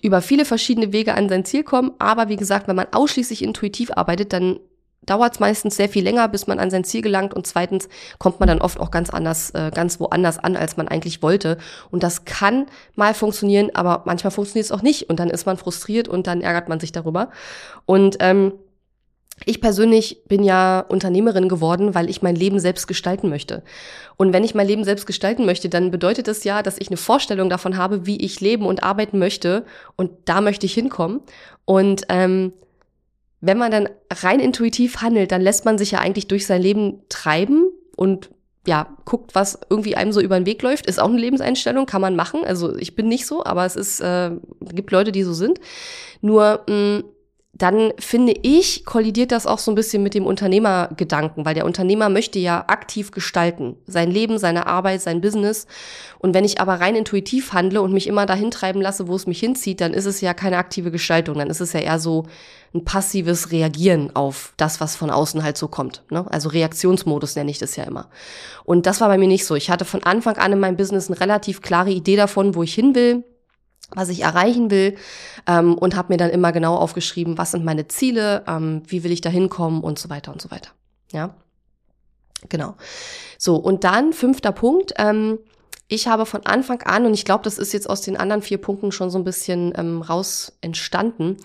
über 0.02 0.22
viele 0.22 0.44
verschiedene 0.44 0.92
Wege 0.92 1.14
an 1.14 1.28
sein 1.28 1.44
Ziel 1.44 1.62
kommen, 1.62 1.92
aber 1.98 2.28
wie 2.28 2.36
gesagt, 2.36 2.68
wenn 2.68 2.76
man 2.76 2.92
ausschließlich 2.92 3.42
intuitiv 3.42 3.90
arbeitet, 3.90 4.32
dann 4.32 4.60
dauert 5.02 5.34
es 5.34 5.40
meistens 5.40 5.76
sehr 5.76 5.88
viel 5.88 6.04
länger, 6.04 6.28
bis 6.28 6.46
man 6.46 6.58
an 6.58 6.70
sein 6.70 6.84
Ziel 6.84 7.02
gelangt 7.02 7.34
und 7.34 7.46
zweitens 7.46 7.88
kommt 8.18 8.38
man 8.40 8.48
dann 8.48 8.60
oft 8.60 8.78
auch 8.78 8.90
ganz 8.90 9.10
anders, 9.10 9.50
äh, 9.50 9.70
ganz 9.74 9.98
woanders 9.98 10.38
an, 10.38 10.56
als 10.56 10.76
man 10.76 10.88
eigentlich 10.88 11.22
wollte. 11.22 11.58
Und 11.90 12.02
das 12.02 12.24
kann 12.24 12.66
mal 12.96 13.14
funktionieren, 13.14 13.70
aber 13.74 14.02
manchmal 14.06 14.30
funktioniert 14.30 14.66
es 14.66 14.72
auch 14.72 14.82
nicht 14.82 15.08
und 15.08 15.18
dann 15.18 15.30
ist 15.30 15.46
man 15.46 15.56
frustriert 15.56 16.08
und 16.08 16.26
dann 16.26 16.42
ärgert 16.42 16.68
man 16.68 16.80
sich 16.80 16.92
darüber. 16.92 17.30
Und 17.86 18.18
ähm, 18.20 18.52
ich 19.46 19.60
persönlich 19.60 20.22
bin 20.28 20.42
ja 20.42 20.80
Unternehmerin 20.80 21.48
geworden, 21.48 21.94
weil 21.94 22.10
ich 22.10 22.20
mein 22.20 22.36
Leben 22.36 22.60
selbst 22.60 22.86
gestalten 22.86 23.30
möchte. 23.30 23.62
Und 24.18 24.34
wenn 24.34 24.44
ich 24.44 24.54
mein 24.54 24.66
Leben 24.66 24.84
selbst 24.84 25.06
gestalten 25.06 25.46
möchte, 25.46 25.70
dann 25.70 25.90
bedeutet 25.90 26.28
das 26.28 26.44
ja, 26.44 26.62
dass 26.62 26.78
ich 26.78 26.88
eine 26.88 26.98
Vorstellung 26.98 27.48
davon 27.48 27.78
habe, 27.78 28.06
wie 28.06 28.18
ich 28.18 28.40
leben 28.40 28.66
und 28.66 28.82
arbeiten 28.82 29.18
möchte. 29.18 29.64
Und 29.96 30.10
da 30.26 30.42
möchte 30.42 30.66
ich 30.66 30.74
hinkommen. 30.74 31.20
Und 31.64 32.02
ähm, 32.10 32.52
wenn 33.40 33.58
man 33.58 33.70
dann 33.70 33.88
rein 34.10 34.40
intuitiv 34.40 35.00
handelt, 35.00 35.32
dann 35.32 35.40
lässt 35.40 35.64
man 35.64 35.78
sich 35.78 35.92
ja 35.92 36.00
eigentlich 36.00 36.28
durch 36.28 36.46
sein 36.46 36.60
Leben 36.60 37.02
treiben 37.08 37.70
und 37.96 38.30
ja, 38.66 38.94
guckt, 39.06 39.34
was 39.34 39.58
irgendwie 39.70 39.96
einem 39.96 40.12
so 40.12 40.20
über 40.20 40.38
den 40.38 40.46
Weg 40.46 40.62
läuft. 40.62 40.86
Ist 40.86 41.00
auch 41.00 41.08
eine 41.08 41.18
Lebenseinstellung, 41.18 41.86
kann 41.86 42.02
man 42.02 42.14
machen. 42.14 42.44
Also 42.44 42.76
ich 42.76 42.94
bin 42.94 43.08
nicht 43.08 43.26
so, 43.26 43.44
aber 43.44 43.64
es 43.64 43.74
ist, 43.74 44.00
äh, 44.00 44.32
gibt 44.60 44.90
Leute, 44.90 45.12
die 45.12 45.22
so 45.22 45.32
sind. 45.32 45.60
Nur 46.20 46.64
mh, 46.68 46.98
mm, 46.98 47.04
dann 47.60 47.92
finde 47.98 48.34
ich, 48.42 48.86
kollidiert 48.86 49.32
das 49.32 49.46
auch 49.46 49.58
so 49.58 49.70
ein 49.70 49.74
bisschen 49.74 50.02
mit 50.02 50.14
dem 50.14 50.24
Unternehmergedanken, 50.24 51.44
weil 51.44 51.54
der 51.54 51.66
Unternehmer 51.66 52.08
möchte 52.08 52.38
ja 52.38 52.64
aktiv 52.68 53.10
gestalten. 53.10 53.76
Sein 53.86 54.10
Leben, 54.10 54.38
seine 54.38 54.66
Arbeit, 54.66 55.02
sein 55.02 55.20
Business. 55.20 55.66
Und 56.18 56.32
wenn 56.32 56.46
ich 56.46 56.58
aber 56.58 56.80
rein 56.80 56.94
intuitiv 56.94 57.52
handle 57.52 57.82
und 57.82 57.92
mich 57.92 58.06
immer 58.06 58.24
dahin 58.24 58.50
treiben 58.50 58.80
lasse, 58.80 59.08
wo 59.08 59.14
es 59.14 59.26
mich 59.26 59.40
hinzieht, 59.40 59.82
dann 59.82 59.92
ist 59.92 60.06
es 60.06 60.22
ja 60.22 60.32
keine 60.32 60.56
aktive 60.56 60.90
Gestaltung. 60.90 61.36
Dann 61.36 61.50
ist 61.50 61.60
es 61.60 61.74
ja 61.74 61.80
eher 61.80 61.98
so 61.98 62.24
ein 62.72 62.86
passives 62.86 63.52
Reagieren 63.52 64.16
auf 64.16 64.54
das, 64.56 64.80
was 64.80 64.96
von 64.96 65.10
außen 65.10 65.42
halt 65.42 65.58
so 65.58 65.68
kommt. 65.68 66.02
Ne? 66.08 66.24
Also 66.30 66.48
Reaktionsmodus 66.48 67.36
nenne 67.36 67.50
ich 67.50 67.58
das 67.58 67.76
ja 67.76 67.84
immer. 67.84 68.08
Und 68.64 68.86
das 68.86 69.02
war 69.02 69.08
bei 69.08 69.18
mir 69.18 69.28
nicht 69.28 69.44
so. 69.44 69.54
Ich 69.54 69.68
hatte 69.68 69.84
von 69.84 70.02
Anfang 70.02 70.38
an 70.38 70.52
in 70.52 70.60
meinem 70.60 70.78
Business 70.78 71.08
eine 71.10 71.20
relativ 71.20 71.60
klare 71.60 71.90
Idee 71.90 72.16
davon, 72.16 72.54
wo 72.54 72.62
ich 72.62 72.72
hin 72.72 72.94
will 72.94 73.22
was 73.94 74.08
ich 74.08 74.22
erreichen 74.22 74.70
will 74.70 74.96
ähm, 75.46 75.76
und 75.76 75.96
habe 75.96 76.12
mir 76.12 76.16
dann 76.16 76.30
immer 76.30 76.52
genau 76.52 76.76
aufgeschrieben, 76.76 77.38
was 77.38 77.52
sind 77.52 77.64
meine 77.64 77.88
Ziele, 77.88 78.44
ähm, 78.46 78.82
wie 78.86 79.04
will 79.04 79.12
ich 79.12 79.20
da 79.20 79.30
hinkommen 79.30 79.82
und 79.82 79.98
so 79.98 80.10
weiter 80.10 80.32
und 80.32 80.40
so 80.40 80.50
weiter. 80.50 80.70
Ja, 81.12 81.34
genau. 82.48 82.74
So, 83.38 83.56
und 83.56 83.84
dann 83.84 84.12
fünfter 84.12 84.52
Punkt. 84.52 84.92
Ähm, 84.98 85.38
ich 85.92 86.06
habe 86.06 86.24
von 86.24 86.46
Anfang 86.46 86.82
an, 86.82 87.04
und 87.04 87.14
ich 87.14 87.24
glaube, 87.24 87.42
das 87.42 87.58
ist 87.58 87.72
jetzt 87.72 87.90
aus 87.90 88.00
den 88.00 88.16
anderen 88.16 88.42
vier 88.42 88.58
Punkten 88.58 88.92
schon 88.92 89.10
so 89.10 89.18
ein 89.18 89.24
bisschen 89.24 89.72
ähm, 89.76 90.02
raus 90.02 90.52
entstanden, 90.60 91.36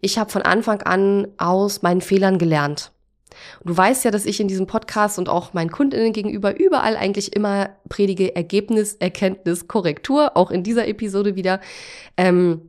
ich 0.00 0.18
habe 0.18 0.28
von 0.28 0.42
Anfang 0.42 0.82
an 0.82 1.28
aus 1.38 1.82
meinen 1.82 2.00
Fehlern 2.00 2.38
gelernt. 2.38 2.90
Du 3.64 3.76
weißt 3.76 4.04
ja, 4.04 4.10
dass 4.10 4.26
ich 4.26 4.40
in 4.40 4.48
diesem 4.48 4.66
Podcast 4.66 5.18
und 5.18 5.28
auch 5.28 5.52
meinen 5.52 5.70
Kundinnen 5.70 6.12
gegenüber 6.12 6.58
überall 6.58 6.96
eigentlich 6.96 7.34
immer 7.34 7.70
predige 7.88 8.34
Ergebnis, 8.34 8.94
Erkenntnis, 8.94 9.68
Korrektur, 9.68 10.36
auch 10.36 10.50
in 10.50 10.62
dieser 10.62 10.88
Episode 10.88 11.36
wieder, 11.36 11.60
ähm, 12.16 12.62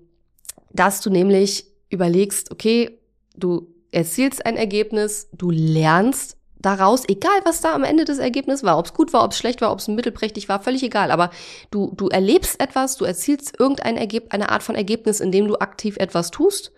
dass 0.72 1.02
du 1.02 1.10
nämlich 1.10 1.66
überlegst, 1.90 2.52
okay, 2.52 3.00
du 3.36 3.68
erzielst 3.92 4.46
ein 4.46 4.58
Ergebnis, 4.58 5.30
du 5.34 5.52
lernst 5.52 6.38
daraus, 6.64 7.08
egal 7.08 7.40
was 7.44 7.62
da 7.62 7.74
am 7.74 7.84
Ende 7.84 8.06
des 8.06 8.18
Ergebnisses 8.18 8.64
war, 8.64 8.80
ob 8.80 8.86
es 8.86 8.94
gut 8.94 9.14
war, 9.14 9.24
ob 9.24 9.32
es 9.32 9.38
schlecht 9.38 9.62
war, 9.62 9.72
ob 9.72 9.80
es 9.80 9.88
mittelprächtig 9.88 10.50
war, 10.50 10.62
völlig 10.62 10.82
egal. 10.82 11.12
Aber 11.12 11.30
du, 11.72 11.92
du 11.96 12.08
erlebst 12.08 12.60
etwas, 12.60 12.98
du 12.98 13.06
erzielst 13.06 13.60
irgendein 13.60 13.98
Ergebnis, 13.98 14.32
eine 14.32 14.50
Art 14.50 14.64
von 14.64 14.76
Ergebnis, 14.76 15.20
indem 15.20 15.48
du 15.48 15.56
aktiv 15.58 15.98
etwas 15.98 16.32
tust 16.32 16.72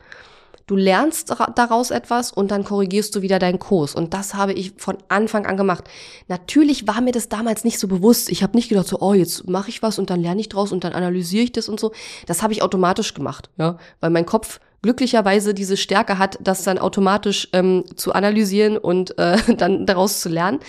Du 0.67 0.75
lernst 0.75 1.34
daraus 1.56 1.91
etwas 1.91 2.32
und 2.32 2.49
dann 2.49 2.63
korrigierst 2.63 3.15
du 3.15 3.21
wieder 3.21 3.38
deinen 3.38 3.60
Kurs. 3.60 3.93
Und 3.93 4.15
das 4.15 4.34
habe 4.34 4.54
ich 4.54 4.73
von 4.78 4.97
Anfang 5.10 5.45
an 5.45 5.58
gemacht. 5.58 5.84
Natürlich 6.28 6.88
war 6.88 7.01
mir 7.01 7.12
das 7.12 7.30
damals 7.30 7.63
nicht 7.63 7.80
so 7.80 7.88
bewusst. 7.88 8.30
Ich 8.30 8.41
habe 8.41 8.58
nicht 8.58 8.69
gedacht, 8.69 8.88
so, 8.88 8.99
oh, 8.99 9.13
jetzt 9.13 9.47
mache 9.47 9.69
ich 9.69 9.84
was 9.84 9.99
und 9.99 10.10
dann 10.10 10.21
lerne 10.21 10.41
ich 10.41 10.49
draus 10.49 10.71
und 10.71 10.84
dann 10.84 10.93
analysiere 10.93 11.43
ich 11.43 11.51
das 11.51 11.69
und 11.69 11.80
so. 11.80 11.91
Das 12.25 12.41
habe 12.41 12.54
ich 12.54 12.63
automatisch 12.63 13.13
gemacht, 13.13 13.49
ja, 13.58 13.78
weil 13.99 14.10
mein 14.10 14.25
Kopf 14.25 14.60
glücklicherweise 14.86 15.56
diese 15.56 15.78
Stärke 15.78 16.19
hat, 16.19 16.38
das 16.41 16.63
dann 16.63 16.78
automatisch 16.78 17.49
ähm, 17.54 17.86
zu 17.95 18.13
analysieren 18.13 18.78
und 18.78 19.17
äh, 19.17 19.38
dann 19.58 19.88
daraus 19.88 20.21
zu 20.21 20.30
lernen. 20.30 20.60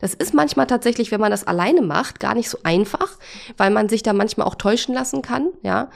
Das 0.00 0.14
ist 0.14 0.32
manchmal 0.32 0.66
tatsächlich, 0.66 1.10
wenn 1.12 1.20
man 1.20 1.30
das 1.30 1.46
alleine 1.46 1.82
macht, 1.82 2.18
gar 2.18 2.34
nicht 2.34 2.48
so 2.48 2.58
einfach, 2.62 3.18
weil 3.58 3.70
man 3.70 3.90
sich 3.90 4.02
da 4.02 4.14
manchmal 4.14 4.46
auch 4.46 4.54
täuschen 4.54 4.94
lassen 4.94 5.22
kann, 5.22 5.48
ja. 5.62 5.90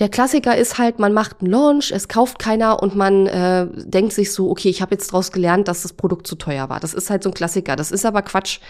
Der 0.00 0.08
Klassiker 0.08 0.56
ist 0.56 0.78
halt, 0.78 0.98
man 0.98 1.12
macht 1.12 1.40
einen 1.40 1.50
Launch, 1.50 1.92
es 1.92 2.08
kauft 2.08 2.38
keiner 2.38 2.82
und 2.82 2.96
man 2.96 3.26
äh, 3.26 3.66
denkt 3.84 4.14
sich 4.14 4.32
so, 4.32 4.50
okay, 4.50 4.70
ich 4.70 4.80
habe 4.80 4.94
jetzt 4.94 5.12
daraus 5.12 5.30
gelernt, 5.30 5.68
dass 5.68 5.82
das 5.82 5.92
Produkt 5.92 6.26
zu 6.26 6.36
teuer 6.36 6.70
war. 6.70 6.80
Das 6.80 6.94
ist 6.94 7.10
halt 7.10 7.22
so 7.22 7.28
ein 7.28 7.34
Klassiker. 7.34 7.76
Das 7.76 7.92
ist 7.92 8.06
aber 8.06 8.22
Quatsch, 8.22 8.60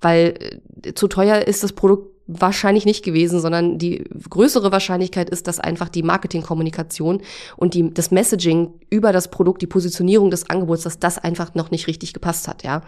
weil 0.00 0.60
äh, 0.82 0.92
zu 0.94 1.06
teuer 1.06 1.46
ist 1.46 1.62
das 1.62 1.72
Produkt 1.72 2.10
wahrscheinlich 2.26 2.86
nicht 2.86 3.04
gewesen, 3.04 3.40
sondern 3.40 3.78
die 3.78 4.04
größere 4.28 4.72
Wahrscheinlichkeit 4.72 5.30
ist, 5.30 5.46
dass 5.46 5.60
einfach 5.60 5.88
die 5.88 6.02
Marketingkommunikation 6.02 7.22
und 7.56 7.74
die, 7.74 7.92
das 7.92 8.10
Messaging 8.10 8.72
über 8.88 9.12
das 9.12 9.30
Produkt, 9.30 9.62
die 9.62 9.66
Positionierung 9.66 10.30
des 10.30 10.50
Angebots, 10.50 10.82
dass 10.82 10.98
das 10.98 11.18
einfach 11.18 11.54
noch 11.54 11.70
nicht 11.70 11.86
richtig 11.86 12.12
gepasst 12.14 12.48
hat. 12.48 12.64
Ja, 12.64 12.82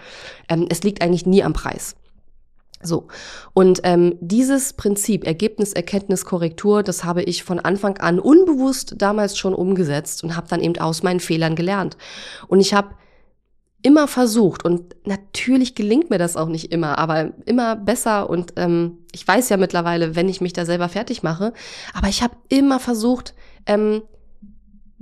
ähm, 0.49 0.67
es 0.71 0.83
liegt 0.83 1.03
eigentlich 1.03 1.27
nie 1.27 1.43
am 1.43 1.53
Preis. 1.53 1.95
So. 2.83 3.07
Und 3.55 3.81
ähm, 3.85 4.17
dieses 4.21 4.73
Prinzip 4.73 5.27
Ergebnis, 5.27 5.73
Erkenntnis, 5.73 6.25
Korrektur, 6.25 6.83
das 6.83 7.05
habe 7.05 7.23
ich 7.23 7.45
von 7.45 7.61
Anfang 7.61 7.99
an 7.99 8.19
unbewusst 8.19 8.95
damals 8.99 9.39
schon 9.39 9.55
umgesetzt 9.55 10.25
und 10.25 10.37
habe 10.37 10.49
dann 10.49 10.61
eben 10.61 10.79
aus 10.79 11.03
meinen 11.03 11.21
Fehlern 11.21 11.57
gelernt. 11.57 11.97
Und 12.49 12.61
ich 12.61 12.75
habe 12.75 12.91
immer 13.83 14.07
versucht 14.07 14.65
und 14.65 14.95
natürlich 15.05 15.75
gelingt 15.75 16.09
mir 16.09 16.19
das 16.19 16.37
auch 16.37 16.49
nicht 16.49 16.73
immer, 16.73 16.99
aber 16.99 17.33
immer 17.47 17.77
besser 17.77 18.31
und 18.31 18.53
ähm, 18.57 18.99
ich 19.13 19.27
weiß 19.27 19.49
ja 19.49 19.57
mittlerweile, 19.57 20.15
wenn 20.15 20.29
ich 20.29 20.41
mich 20.41 20.53
da 20.53 20.65
selber 20.65 20.89
fertig 20.89 21.23
mache, 21.23 21.53
aber 21.93 22.09
ich 22.09 22.23
habe 22.23 22.37
immer 22.49 22.79
versucht, 22.79 23.35
ähm, 23.67 24.03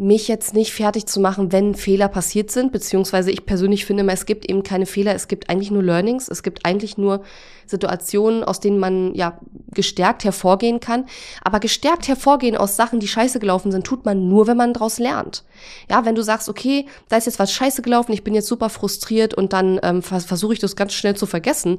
mich 0.01 0.29
jetzt 0.29 0.55
nicht 0.55 0.73
fertig 0.73 1.05
zu 1.05 1.21
machen, 1.21 1.53
wenn 1.53 1.75
Fehler 1.75 2.09
passiert 2.09 2.51
sind, 2.51 2.73
beziehungsweise 2.73 3.31
ich 3.31 3.45
persönlich 3.45 3.85
finde 3.85 4.03
immer, 4.03 4.15
es 4.15 4.25
gibt 4.25 4.49
eben 4.49 4.63
keine 4.63 4.87
Fehler, 4.87 5.15
es 5.15 5.29
gibt 5.29 5.51
eigentlich 5.51 5.71
nur 5.71 5.83
Learnings, 5.83 6.29
es 6.29 6.43
gibt 6.43 6.65
eigentlich 6.65 6.97
nur 6.97 7.23
Situationen, 7.67 8.43
aus 8.43 8.61
denen 8.61 8.79
man 8.79 9.15
ja 9.15 9.39
gestärkt 9.75 10.25
hervorgehen 10.25 10.81
kann. 10.81 11.05
Aber 11.43 11.61
gestärkt 11.61 12.09
hervorgehen 12.09 12.57
aus 12.57 12.77
Sachen, 12.77 12.99
die 12.99 13.09
scheiße 13.09 13.41
gelaufen 13.41 13.73
sind, 13.73 13.87
tut 13.87 14.07
man 14.07 14.27
nur, 14.27 14.47
wenn 14.47 14.57
man 14.57 14.73
daraus 14.73 14.99
lernt. 14.99 15.45
Ja, 15.91 16.07
wenn 16.07 16.15
du 16.15 16.23
sagst, 16.23 16.49
okay, 16.49 16.87
da 17.11 17.19
ist 17.19 17.27
jetzt 17.27 17.39
was 17.39 17.53
scheiße 17.53 17.83
gelaufen, 17.83 18.13
ich 18.13 18.25
bin 18.25 18.35
jetzt 18.35 18.49
super 18.49 18.71
frustriert 18.71 19.35
und 19.35 19.53
dann 19.53 19.79
ähm, 19.83 20.03
versuche 20.03 20.55
ich 20.55 20.61
das 20.61 20.77
ganz 20.77 20.95
schnell 20.95 21.15
zu 21.15 21.27
vergessen, 21.27 21.79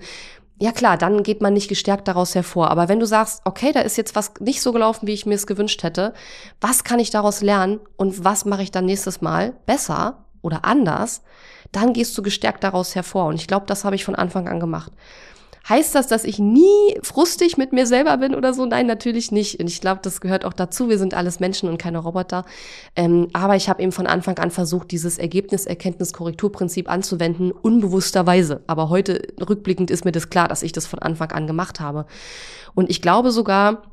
ja 0.61 0.71
klar, 0.71 0.95
dann 0.95 1.23
geht 1.23 1.41
man 1.41 1.53
nicht 1.53 1.69
gestärkt 1.69 2.07
daraus 2.07 2.35
hervor. 2.35 2.69
Aber 2.69 2.87
wenn 2.87 2.99
du 2.99 3.07
sagst, 3.07 3.41
okay, 3.45 3.71
da 3.71 3.79
ist 3.79 3.97
jetzt 3.97 4.15
was 4.15 4.33
nicht 4.39 4.61
so 4.61 4.71
gelaufen, 4.71 5.07
wie 5.07 5.13
ich 5.13 5.25
mir 5.25 5.33
es 5.33 5.47
gewünscht 5.47 5.81
hätte, 5.81 6.13
was 6.61 6.83
kann 6.83 6.99
ich 6.99 7.09
daraus 7.09 7.41
lernen 7.41 7.79
und 7.97 8.23
was 8.23 8.45
mache 8.45 8.61
ich 8.61 8.69
dann 8.69 8.85
nächstes 8.85 9.21
Mal 9.21 9.53
besser 9.65 10.23
oder 10.43 10.63
anders, 10.63 11.23
dann 11.71 11.93
gehst 11.93 12.15
du 12.15 12.21
gestärkt 12.21 12.63
daraus 12.63 12.93
hervor. 12.93 13.25
Und 13.25 13.35
ich 13.35 13.47
glaube, 13.47 13.65
das 13.65 13.85
habe 13.85 13.95
ich 13.95 14.05
von 14.05 14.13
Anfang 14.13 14.47
an 14.47 14.59
gemacht. 14.59 14.91
Heißt 15.71 15.95
das, 15.95 16.07
dass 16.07 16.25
ich 16.25 16.37
nie 16.37 16.99
frustig 17.01 17.57
mit 17.57 17.71
mir 17.71 17.87
selber 17.87 18.17
bin 18.17 18.35
oder 18.35 18.53
so? 18.53 18.65
Nein, 18.65 18.87
natürlich 18.87 19.31
nicht. 19.31 19.61
Und 19.61 19.67
ich 19.67 19.79
glaube, 19.79 20.01
das 20.03 20.19
gehört 20.19 20.43
auch 20.43 20.51
dazu. 20.51 20.89
Wir 20.89 20.97
sind 20.97 21.13
alles 21.13 21.39
Menschen 21.39 21.69
und 21.69 21.77
keine 21.77 21.99
Roboter. 21.99 22.43
Ähm, 22.97 23.29
aber 23.31 23.55
ich 23.55 23.69
habe 23.69 23.81
eben 23.81 23.93
von 23.93 24.05
Anfang 24.05 24.37
an 24.39 24.51
versucht, 24.51 24.91
dieses 24.91 25.17
Ergebnis-Erkenntnis-Korrekturprinzip 25.17 26.89
anzuwenden, 26.89 27.53
unbewussterweise. 27.53 28.65
Aber 28.67 28.89
heute 28.89 29.21
rückblickend 29.39 29.91
ist 29.91 30.03
mir 30.03 30.11
das 30.11 30.29
klar, 30.29 30.49
dass 30.49 30.61
ich 30.61 30.73
das 30.73 30.87
von 30.87 30.99
Anfang 30.99 31.31
an 31.31 31.47
gemacht 31.47 31.79
habe. 31.79 32.05
Und 32.75 32.89
ich 32.89 33.01
glaube 33.01 33.31
sogar, 33.31 33.83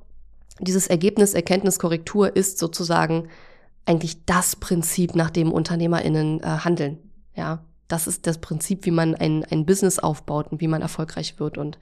dieses 0.58 0.88
Ergebnis-Erkenntnis-Korrektur 0.88 2.34
ist 2.34 2.58
sozusagen 2.58 3.28
eigentlich 3.86 4.24
das 4.24 4.56
Prinzip, 4.56 5.14
nach 5.14 5.30
dem 5.30 5.52
UnternehmerInnen 5.52 6.40
äh, 6.40 6.44
handeln. 6.44 6.98
Ja, 7.36 7.60
das 7.88 8.06
ist 8.06 8.26
das 8.26 8.38
Prinzip, 8.38 8.84
wie 8.84 8.90
man 8.90 9.14
ein, 9.14 9.44
ein 9.50 9.64
Business 9.64 9.98
aufbaut 9.98 10.52
und 10.52 10.60
wie 10.60 10.68
man 10.68 10.82
erfolgreich 10.82 11.40
wird. 11.40 11.56
Und 11.56 11.78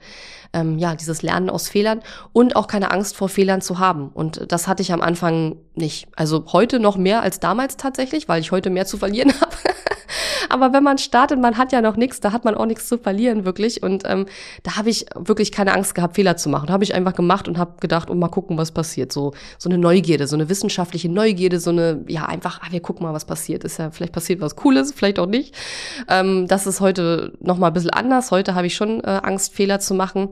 ähm, 0.53 0.79
ja, 0.79 0.95
dieses 0.95 1.21
Lernen 1.21 1.49
aus 1.49 1.67
Fehlern 1.67 2.01
und 2.31 2.55
auch 2.55 2.67
keine 2.67 2.91
Angst 2.91 3.15
vor 3.15 3.27
Fehlern 3.27 3.61
zu 3.61 3.77
haben. 3.79 4.09
Und 4.13 4.51
das 4.51 4.67
hatte 4.67 4.81
ich 4.81 4.93
am 4.93 5.01
Anfang 5.01 5.57
nicht. 5.75 6.07
Also 6.15 6.45
heute 6.53 6.79
noch 6.79 6.95
mehr 6.95 7.21
als 7.21 7.41
damals 7.41 7.75
tatsächlich, 7.75 8.29
weil 8.29 8.39
ich 8.41 8.51
heute 8.51 8.69
mehr 8.69 8.85
zu 8.85 8.97
verlieren 8.97 9.33
habe. 9.41 9.46
Aber 10.49 10.73
wenn 10.73 10.83
man 10.83 10.97
startet, 10.97 11.39
man 11.39 11.57
hat 11.57 11.71
ja 11.71 11.81
noch 11.81 11.95
nichts, 11.95 12.19
da 12.19 12.31
hat 12.31 12.45
man 12.45 12.55
auch 12.55 12.65
nichts 12.65 12.87
zu 12.87 12.97
verlieren, 12.97 13.45
wirklich. 13.45 13.83
Und 13.83 14.03
ähm, 14.05 14.25
da 14.63 14.77
habe 14.77 14.89
ich 14.89 15.05
wirklich 15.15 15.51
keine 15.51 15.73
Angst 15.73 15.95
gehabt, 15.95 16.15
Fehler 16.15 16.37
zu 16.37 16.49
machen. 16.49 16.67
Da 16.67 16.73
habe 16.73 16.83
ich 16.83 16.93
einfach 16.93 17.13
gemacht 17.13 17.47
und 17.47 17.57
habe 17.57 17.79
gedacht, 17.79 18.09
und 18.09 18.19
mal 18.19 18.27
gucken, 18.29 18.57
was 18.57 18.71
passiert. 18.71 19.11
So, 19.11 19.33
so 19.57 19.69
eine 19.69 19.77
Neugierde, 19.77 20.27
so 20.27 20.35
eine 20.35 20.49
wissenschaftliche 20.49 21.09
Neugierde, 21.09 21.59
so 21.59 21.71
eine, 21.71 22.03
ja, 22.07 22.25
einfach, 22.25 22.61
ah, 22.61 22.67
wir 22.71 22.81
gucken 22.81 23.05
mal, 23.05 23.13
was 23.13 23.25
passiert. 23.25 23.63
Ist 23.63 23.79
ja, 23.79 23.91
vielleicht 23.91 24.13
passiert 24.13 24.41
was 24.41 24.55
Cooles, 24.55 24.93
vielleicht 24.93 25.19
auch 25.19 25.27
nicht. 25.27 25.55
Ähm, 26.09 26.47
das 26.47 26.67
ist 26.67 26.81
heute 26.81 27.33
noch 27.39 27.57
mal 27.57 27.67
ein 27.67 27.73
bisschen 27.73 27.91
anders. 27.91 28.31
Heute 28.31 28.55
habe 28.55 28.67
ich 28.67 28.75
schon 28.75 29.03
äh, 29.03 29.19
Angst, 29.23 29.53
Fehler 29.53 29.79
zu 29.79 29.93
machen 29.93 30.29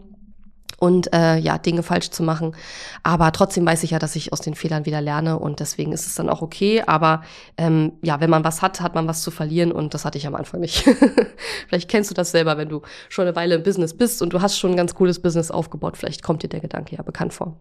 und 0.80 1.14
äh, 1.14 1.38
ja, 1.38 1.58
Dinge 1.58 1.84
falsch 1.84 2.10
zu 2.10 2.24
machen. 2.24 2.56
Aber 3.04 3.32
trotzdem 3.32 3.66
weiß 3.66 3.84
ich 3.84 3.92
ja, 3.92 4.00
dass 4.00 4.16
ich 4.16 4.34
aus 4.34 4.42
den 4.42 4.56
Fehlern 4.56 4.86
wieder 4.86 5.02
lerne 5.02 5.40
und 5.40 5.60
deswegen 5.60 5.92
ist 5.92 6.06
es 6.06 6.16
dann 6.16 6.30
auch 6.30 6.42
okay. 6.42 6.84
Aber 6.86 7.22
ähm, 7.58 7.94
ja, 8.02 8.20
wenn 8.20 8.30
man 8.30 8.44
was 8.44 8.62
hat, 8.62 8.82
hat 8.82 8.96
man 8.96 9.08
was 9.08 9.22
zu 9.22 9.32
verlieren 9.32 9.72
und 9.72 9.94
das 9.94 10.06
hatte 10.06 10.18
ich 10.18 10.28
am 10.28 10.36
Anfang 10.36 10.60
nicht. 10.60 10.84
vielleicht 11.68 11.90
kennst 11.90 12.10
du 12.10 12.16
das 12.16 12.32
selber, 12.32 12.58
wenn 12.58 12.70
du 12.70 12.82
schon 13.10 13.28
eine 13.28 13.36
Weile 13.36 13.56
im 13.56 13.64
Business 13.64 13.96
bist 13.96 14.22
und 14.22 14.34
du 14.34 14.42
hast 14.42 14.58
schon 14.58 14.72
ein 14.72 14.78
ganz 14.78 14.96
cooles 14.96 15.22
Business 15.22 15.52
aufgebaut. 15.52 15.98
Vielleicht 15.98 16.24
kommt 16.24 16.44
dir 16.44 16.50
der 16.50 16.60
Gedanke 16.60 16.96
ja 16.96 17.04
bekannt 17.04 17.34
vor. 17.34 17.56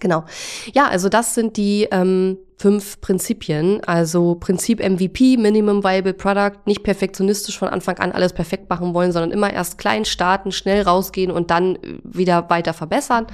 Genau. 0.00 0.24
Ja, 0.72 0.88
also 0.88 1.08
das 1.08 1.34
sind 1.34 1.56
die 1.56 1.88
ähm, 1.90 2.38
fünf 2.56 3.00
Prinzipien. 3.00 3.82
Also 3.84 4.34
Prinzip 4.34 4.80
MVP, 4.80 5.36
Minimum 5.36 5.84
Viable 5.84 6.14
Product, 6.14 6.66
nicht 6.66 6.82
perfektionistisch 6.82 7.58
von 7.58 7.68
Anfang 7.68 7.98
an 7.98 8.12
alles 8.12 8.32
perfekt 8.32 8.68
machen 8.68 8.94
wollen, 8.94 9.12
sondern 9.12 9.30
immer 9.30 9.52
erst 9.52 9.78
klein 9.78 10.04
starten, 10.04 10.52
schnell 10.52 10.82
rausgehen 10.82 11.30
und 11.30 11.50
dann 11.50 11.78
wieder 12.02 12.50
weiter 12.50 12.74
verbessern. 12.74 13.26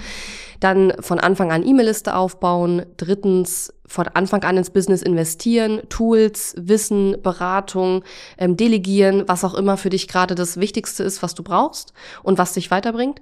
Dann 0.61 0.93
von 1.01 1.19
Anfang 1.19 1.53
an 1.53 1.67
E-Mail-Liste 1.67 2.15
aufbauen. 2.15 2.87
Drittens 2.97 3.73
von 3.87 4.09
Anfang 4.09 4.45
an 4.45 4.57
ins 4.57 4.71
Business 4.71 5.03
investieren, 5.03 5.83
Tools, 5.89 6.55
Wissen, 6.59 7.17
Beratung, 7.23 8.03
ähm, 8.39 8.57
delegieren, 8.57 9.25
was 9.27 9.45
auch 9.45 9.55
immer 9.55 9.77
für 9.77 9.91
dich 9.91 10.09
gerade 10.09 10.35
das 10.35 10.59
Wichtigste 10.59 11.03
ist, 11.03 11.23
was 11.23 11.35
du 11.35 11.43
brauchst 11.43 11.93
und 12.23 12.39
was 12.39 12.55
dich 12.55 12.71
weiterbringt. 12.71 13.21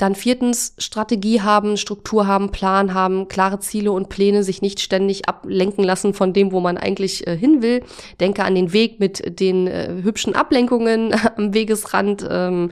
Dann 0.00 0.14
viertens 0.14 0.72
Strategie 0.78 1.42
haben, 1.42 1.76
Struktur 1.76 2.26
haben, 2.26 2.52
Plan 2.52 2.94
haben, 2.94 3.28
klare 3.28 3.60
Ziele 3.60 3.92
und 3.92 4.08
Pläne, 4.08 4.42
sich 4.42 4.62
nicht 4.62 4.80
ständig 4.80 5.28
ablenken 5.28 5.84
lassen 5.84 6.14
von 6.14 6.32
dem, 6.32 6.52
wo 6.52 6.60
man 6.60 6.78
eigentlich 6.78 7.26
äh, 7.26 7.36
hin 7.36 7.60
will. 7.60 7.82
Denke 8.18 8.44
an 8.44 8.54
den 8.54 8.72
Weg 8.72 8.98
mit 8.98 9.38
den 9.40 9.66
äh, 9.66 10.00
hübschen 10.02 10.34
Ablenkungen 10.34 11.14
am 11.36 11.52
Wegesrand, 11.52 12.26
ähm, 12.30 12.70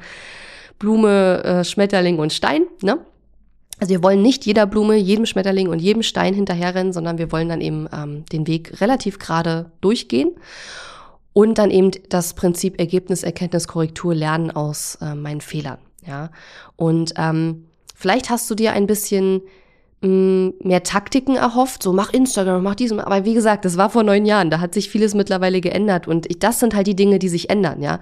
Blume, 0.79 1.45
äh, 1.45 1.65
Schmetterling 1.65 2.19
und 2.19 2.33
Stein. 2.33 2.63
Ne? 2.81 2.99
Also 3.79 3.93
wir 3.93 4.03
wollen 4.03 4.23
nicht 4.23 4.47
jeder 4.47 4.65
Blume, 4.65 4.97
jedem 4.97 5.27
Schmetterling 5.27 5.69
und 5.69 5.81
jedem 5.81 6.03
Stein 6.03 6.33
hinterherrennen, 6.33 6.95
sondern 6.95 7.19
wir 7.19 7.31
wollen 7.31 7.51
dann 7.51 7.61
eben 7.61 7.91
ähm, 7.93 8.25
den 8.33 8.47
Weg 8.47 8.81
relativ 8.81 9.19
gerade 9.19 9.71
durchgehen 9.83 10.31
und 11.35 11.59
dann 11.59 11.71
eben 11.71 11.91
das 12.09 12.33
Prinzip 12.33 12.81
Ergebnis, 12.81 13.23
Erkenntnis, 13.23 13.69
Korrektur 13.69 14.15
lernen 14.15 14.51
aus 14.51 14.97
äh, 15.03 15.15
meinen 15.15 15.43
Fehlern. 15.43 15.79
Ja, 16.07 16.31
und 16.77 17.15
ähm, 17.17 17.67
vielleicht 17.95 18.31
hast 18.31 18.49
du 18.51 18.55
dir 18.55 18.73
ein 18.73 18.87
bisschen 18.87 19.43
mh, 20.01 20.09
mm, 20.09 20.55
mehr 20.63 20.83
Taktiken 20.83 21.37
erhofft, 21.37 21.83
so 21.83 21.93
mach 21.93 22.13
Instagram, 22.13 22.63
mach 22.63 22.75
diesem. 22.75 23.01
Aber 23.01 23.25
wie 23.25 23.35
gesagt, 23.35 23.65
das 23.65 23.77
war 23.77 23.91
vor 23.91 24.03
neun 24.03 24.25
Jahren, 24.27 24.51
da 24.51 24.61
hat 24.61 24.75
sich 24.75 24.89
vieles 24.89 25.15
mittlerweile 25.15 25.61
geändert 25.61 26.09
und 26.09 26.31
ich, 26.31 26.39
das 26.39 26.61
sind 26.61 26.75
halt 26.75 26.87
die 26.87 26.97
Dinge, 26.97 27.19
die 27.19 27.29
sich 27.29 27.51
ändern, 27.51 27.83
ja. 27.83 28.01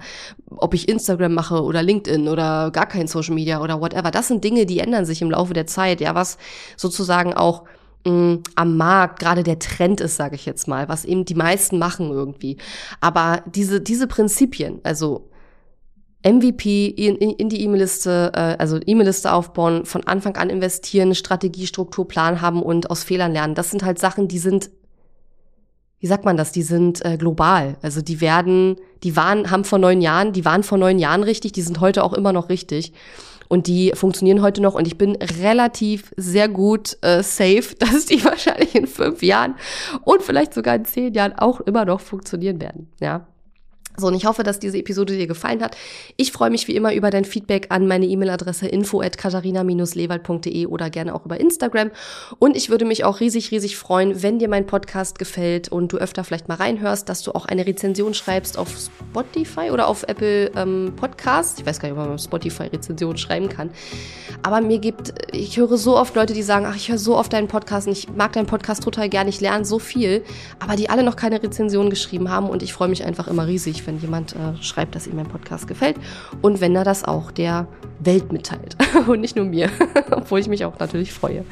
Ob 0.49 0.73
ich 0.73 0.87
Instagram 0.89 1.33
mache 1.33 1.63
oder 1.63 1.81
LinkedIn 1.83 2.27
oder 2.27 2.71
gar 2.71 2.87
kein 2.87 3.07
Social 3.07 3.35
Media 3.35 3.61
oder 3.61 3.81
whatever, 3.81 4.11
das 4.11 4.27
sind 4.27 4.43
Dinge, 4.43 4.65
die 4.65 4.79
ändern 4.79 5.05
sich 5.05 5.21
im 5.21 5.31
Laufe 5.31 5.53
der 5.53 5.67
Zeit, 5.67 6.01
ja, 6.01 6.15
was 6.15 6.37
sozusagen 6.77 7.33
auch 7.33 7.63
mm, 8.05 8.35
am 8.55 8.77
Markt 8.77 9.19
gerade 9.19 9.43
der 9.43 9.59
Trend 9.59 10.01
ist, 10.01 10.17
sage 10.17 10.35
ich 10.35 10.45
jetzt 10.45 10.67
mal, 10.67 10.87
was 10.89 11.05
eben 11.05 11.25
die 11.25 11.35
meisten 11.35 11.79
machen 11.79 12.11
irgendwie. 12.11 12.57
Aber 13.01 13.43
diese 13.47 13.81
diese 13.81 14.07
Prinzipien, 14.07 14.79
also 14.83 15.29
MVP 16.25 16.87
in, 16.87 17.15
in 17.15 17.49
die 17.49 17.61
E-Mail-Liste, 17.63 18.31
äh, 18.33 18.55
also 18.59 18.79
E-Mail-Liste 18.83 19.31
aufbauen, 19.31 19.85
von 19.85 20.05
Anfang 20.05 20.35
an 20.37 20.49
investieren, 20.49 21.15
Strategie, 21.15 21.67
Struktur, 21.67 22.07
Plan 22.07 22.41
haben 22.41 22.61
und 22.61 22.89
aus 22.89 23.03
Fehlern 23.03 23.33
lernen. 23.33 23.55
Das 23.55 23.71
sind 23.71 23.83
halt 23.83 23.99
Sachen, 23.99 24.27
die 24.27 24.39
sind, 24.39 24.69
wie 25.99 26.07
sagt 26.07 26.25
man 26.25 26.35
das, 26.35 26.51
die 26.51 26.63
sind 26.63 27.05
äh, 27.05 27.17
global. 27.17 27.77
Also 27.81 28.01
die 28.01 28.19
werden, 28.19 28.77
die 29.03 29.15
waren, 29.15 29.51
haben 29.51 29.63
vor 29.63 29.79
neun 29.79 30.01
Jahren, 30.01 30.33
die 30.33 30.45
waren 30.45 30.63
vor 30.63 30.77
neun 30.77 30.99
Jahren 30.99 31.23
richtig, 31.23 31.51
die 31.53 31.61
sind 31.61 31.79
heute 31.79 32.03
auch 32.03 32.13
immer 32.13 32.33
noch 32.33 32.49
richtig. 32.49 32.93
Und 33.47 33.67
die 33.67 33.93
funktionieren 33.95 34.41
heute 34.41 34.61
noch 34.61 34.73
und 34.75 34.87
ich 34.87 34.97
bin 34.97 35.15
relativ 35.15 36.11
sehr 36.17 36.49
gut 36.49 36.97
äh, 37.01 37.23
safe, 37.23 37.75
dass 37.79 38.05
die 38.05 38.23
wahrscheinlich 38.25 38.75
in 38.75 38.87
fünf 38.87 39.23
Jahren 39.23 39.55
und 40.03 40.21
vielleicht 40.21 40.53
sogar 40.53 40.75
in 40.75 40.83
zehn 40.85 41.13
Jahren 41.13 41.33
auch 41.33 41.61
immer 41.61 41.85
noch 41.85 42.01
funktionieren 42.01 42.59
werden. 42.59 42.89
Ja. 42.99 43.27
So, 43.99 44.05
und 44.05 44.13
ich 44.13 44.27
hoffe, 44.27 44.43
dass 44.43 44.59
diese 44.59 44.77
Episode 44.77 45.17
dir 45.17 45.25
gefallen 45.25 45.63
hat. 45.63 45.75
Ich 46.17 46.31
freue 46.31 46.51
mich 46.51 46.67
wie 46.67 46.75
immer 46.75 46.93
über 46.93 47.09
dein 47.09 47.25
Feedback 47.25 47.67
an 47.69 47.87
meine 47.87 48.05
E-Mail-Adresse 48.05 48.67
info 48.67 49.01
at 49.01 49.17
katharina-lewald.de 49.17 50.67
oder 50.67 50.91
gerne 50.91 51.15
auch 51.15 51.25
über 51.25 51.39
Instagram. 51.39 51.89
Und 52.37 52.55
ich 52.55 52.69
würde 52.69 52.85
mich 52.85 53.05
auch 53.05 53.19
riesig, 53.21 53.49
riesig 53.49 53.75
freuen, 53.75 54.21
wenn 54.21 54.37
dir 54.37 54.49
mein 54.49 54.67
Podcast 54.67 55.17
gefällt 55.17 55.69
und 55.69 55.93
du 55.93 55.97
öfter 55.97 56.23
vielleicht 56.23 56.47
mal 56.47 56.55
reinhörst, 56.55 57.09
dass 57.09 57.23
du 57.23 57.31
auch 57.31 57.47
eine 57.47 57.65
Rezension 57.65 58.13
schreibst 58.13 58.59
auf 58.59 58.69
Spotify 58.69 59.71
oder 59.71 59.87
auf 59.87 60.03
Apple 60.03 60.51
ähm, 60.55 60.93
Podcasts. 60.95 61.59
Ich 61.59 61.65
weiß 61.65 61.79
gar 61.79 61.89
nicht, 61.89 61.97
ob 61.97 62.05
man 62.05 62.13
auf 62.13 62.21
Spotify 62.21 62.67
Rezension 62.67 63.17
schreiben 63.17 63.49
kann. 63.49 63.71
Aber 64.43 64.61
mir 64.61 64.77
gibt, 64.77 65.13
ich 65.31 65.57
höre 65.57 65.75
so 65.75 65.97
oft 65.97 66.15
Leute, 66.15 66.35
die 66.35 66.43
sagen, 66.43 66.67
ach, 66.69 66.75
ich 66.75 66.89
höre 66.89 66.99
so 66.99 67.17
oft 67.17 67.33
deinen 67.33 67.47
Podcast 67.47 67.87
und 67.87 67.93
ich 67.93 68.09
mag 68.15 68.33
deinen 68.33 68.45
Podcast 68.45 68.83
total 68.83 69.09
gern, 69.09 69.27
ich 69.27 69.41
lerne 69.41 69.65
so 69.65 69.79
viel, 69.79 70.23
aber 70.59 70.75
die 70.75 70.91
alle 70.91 71.01
noch 71.01 71.15
keine 71.15 71.41
Rezension 71.41 71.89
geschrieben 71.89 72.29
haben 72.29 72.47
und 72.47 72.61
ich 72.61 72.73
freue 72.73 72.89
mich 72.89 73.03
einfach 73.03 73.27
immer 73.27 73.47
riesig, 73.47 73.86
wenn 73.87 73.97
jemand 73.99 74.35
äh, 74.35 74.61
schreibt, 74.61 74.95
dass 74.95 75.07
ihm 75.07 75.15
mein 75.15 75.27
Podcast 75.27 75.67
gefällt. 75.67 75.97
Und 76.41 76.61
wenn 76.61 76.75
er 76.75 76.83
das 76.83 77.03
auch 77.03 77.31
der 77.31 77.67
Welt 77.99 78.31
mitteilt 78.31 78.77
und 79.07 79.21
nicht 79.21 79.35
nur 79.35 79.45
mir, 79.45 79.69
obwohl 80.11 80.39
ich 80.39 80.47
mich 80.47 80.65
auch 80.65 80.77
natürlich 80.79 81.13
freue. 81.13 81.43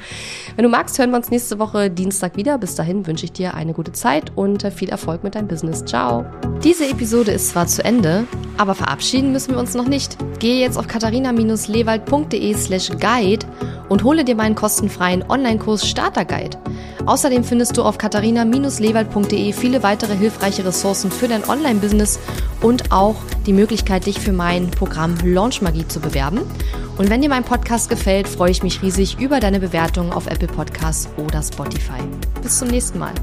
Wenn 0.56 0.64
du 0.64 0.70
magst, 0.70 0.98
hören 0.98 1.12
wir 1.12 1.18
uns 1.18 1.32
nächste 1.32 1.60
Woche 1.60 1.90
Dienstag 1.90 2.38
wieder. 2.38 2.58
Bis 2.58 2.76
dahin 2.76 3.08
wünsche 3.08 3.26
ich 3.26 3.32
dir 3.32 3.54
eine 3.54 3.74
gute 3.74 3.92
Zeit 3.92 4.32
und 4.36 4.64
viel 4.74 4.90
Erfolg 4.90 5.24
mit 5.24 5.36
deinem 5.36 5.48
Business. 5.48 5.84
Ciao. 5.86 6.26
Diese 6.64 6.88
Episode 6.88 7.32
ist 7.32 7.50
zwar 7.50 7.68
zu 7.68 7.84
Ende, 7.84 8.26
aber 8.58 8.76
verabschieden 8.76 9.32
müssen 9.32 9.52
wir 9.52 9.60
uns 9.60 9.74
noch 9.74 9.88
nicht. 9.88 10.18
Gehe 10.40 10.60
jetzt 10.60 10.78
auf 10.78 10.88
katharina-lewald.de 10.88 12.54
slash 12.56 12.90
guide 13.00 13.46
und 13.90 14.04
hole 14.04 14.24
dir 14.24 14.36
meinen 14.36 14.56
kostenfreien 14.56 15.24
Online-Kurs 15.30 15.88
Starter 15.88 16.26
Guide. 16.26 16.58
Außerdem 17.06 17.44
findest 17.44 17.78
du 17.78 17.84
auf 17.84 17.98
katharina-lewald.de 17.98 19.54
viele 19.54 19.84
weitere 19.84 20.16
hilfreiche 20.16 20.66
Ressourcen 20.66 21.12
für 21.12 21.28
dein 21.28 21.48
Online-Business 21.48 22.20
und 22.62 22.92
auch 22.92 23.16
die 23.46 23.54
Möglichkeit, 23.54 24.08
dich 24.08 24.20
für 24.20 24.34
mein 24.34 24.72
Programm 24.72 25.16
Launch 25.24 25.62
Magie 25.62 25.88
zu 25.88 26.00
bewerben. 26.00 26.35
Und 26.98 27.10
wenn 27.10 27.22
dir 27.22 27.30
mein 27.30 27.44
Podcast 27.44 27.90
gefällt, 27.90 28.28
freue 28.28 28.52
ich 28.52 28.64
mich 28.64 28.82
riesig 28.82 29.20
über 29.20 29.40
deine 29.40 29.60
Bewertung 29.60 30.12
auf 30.12 30.28
Apple 30.28 30.48
Podcasts 30.48 31.10
oder 31.18 31.42
Spotify. 31.42 32.02
Bis 32.42 32.60
zum 32.60 32.70
nächsten 32.70 33.00
Mal. 33.00 33.14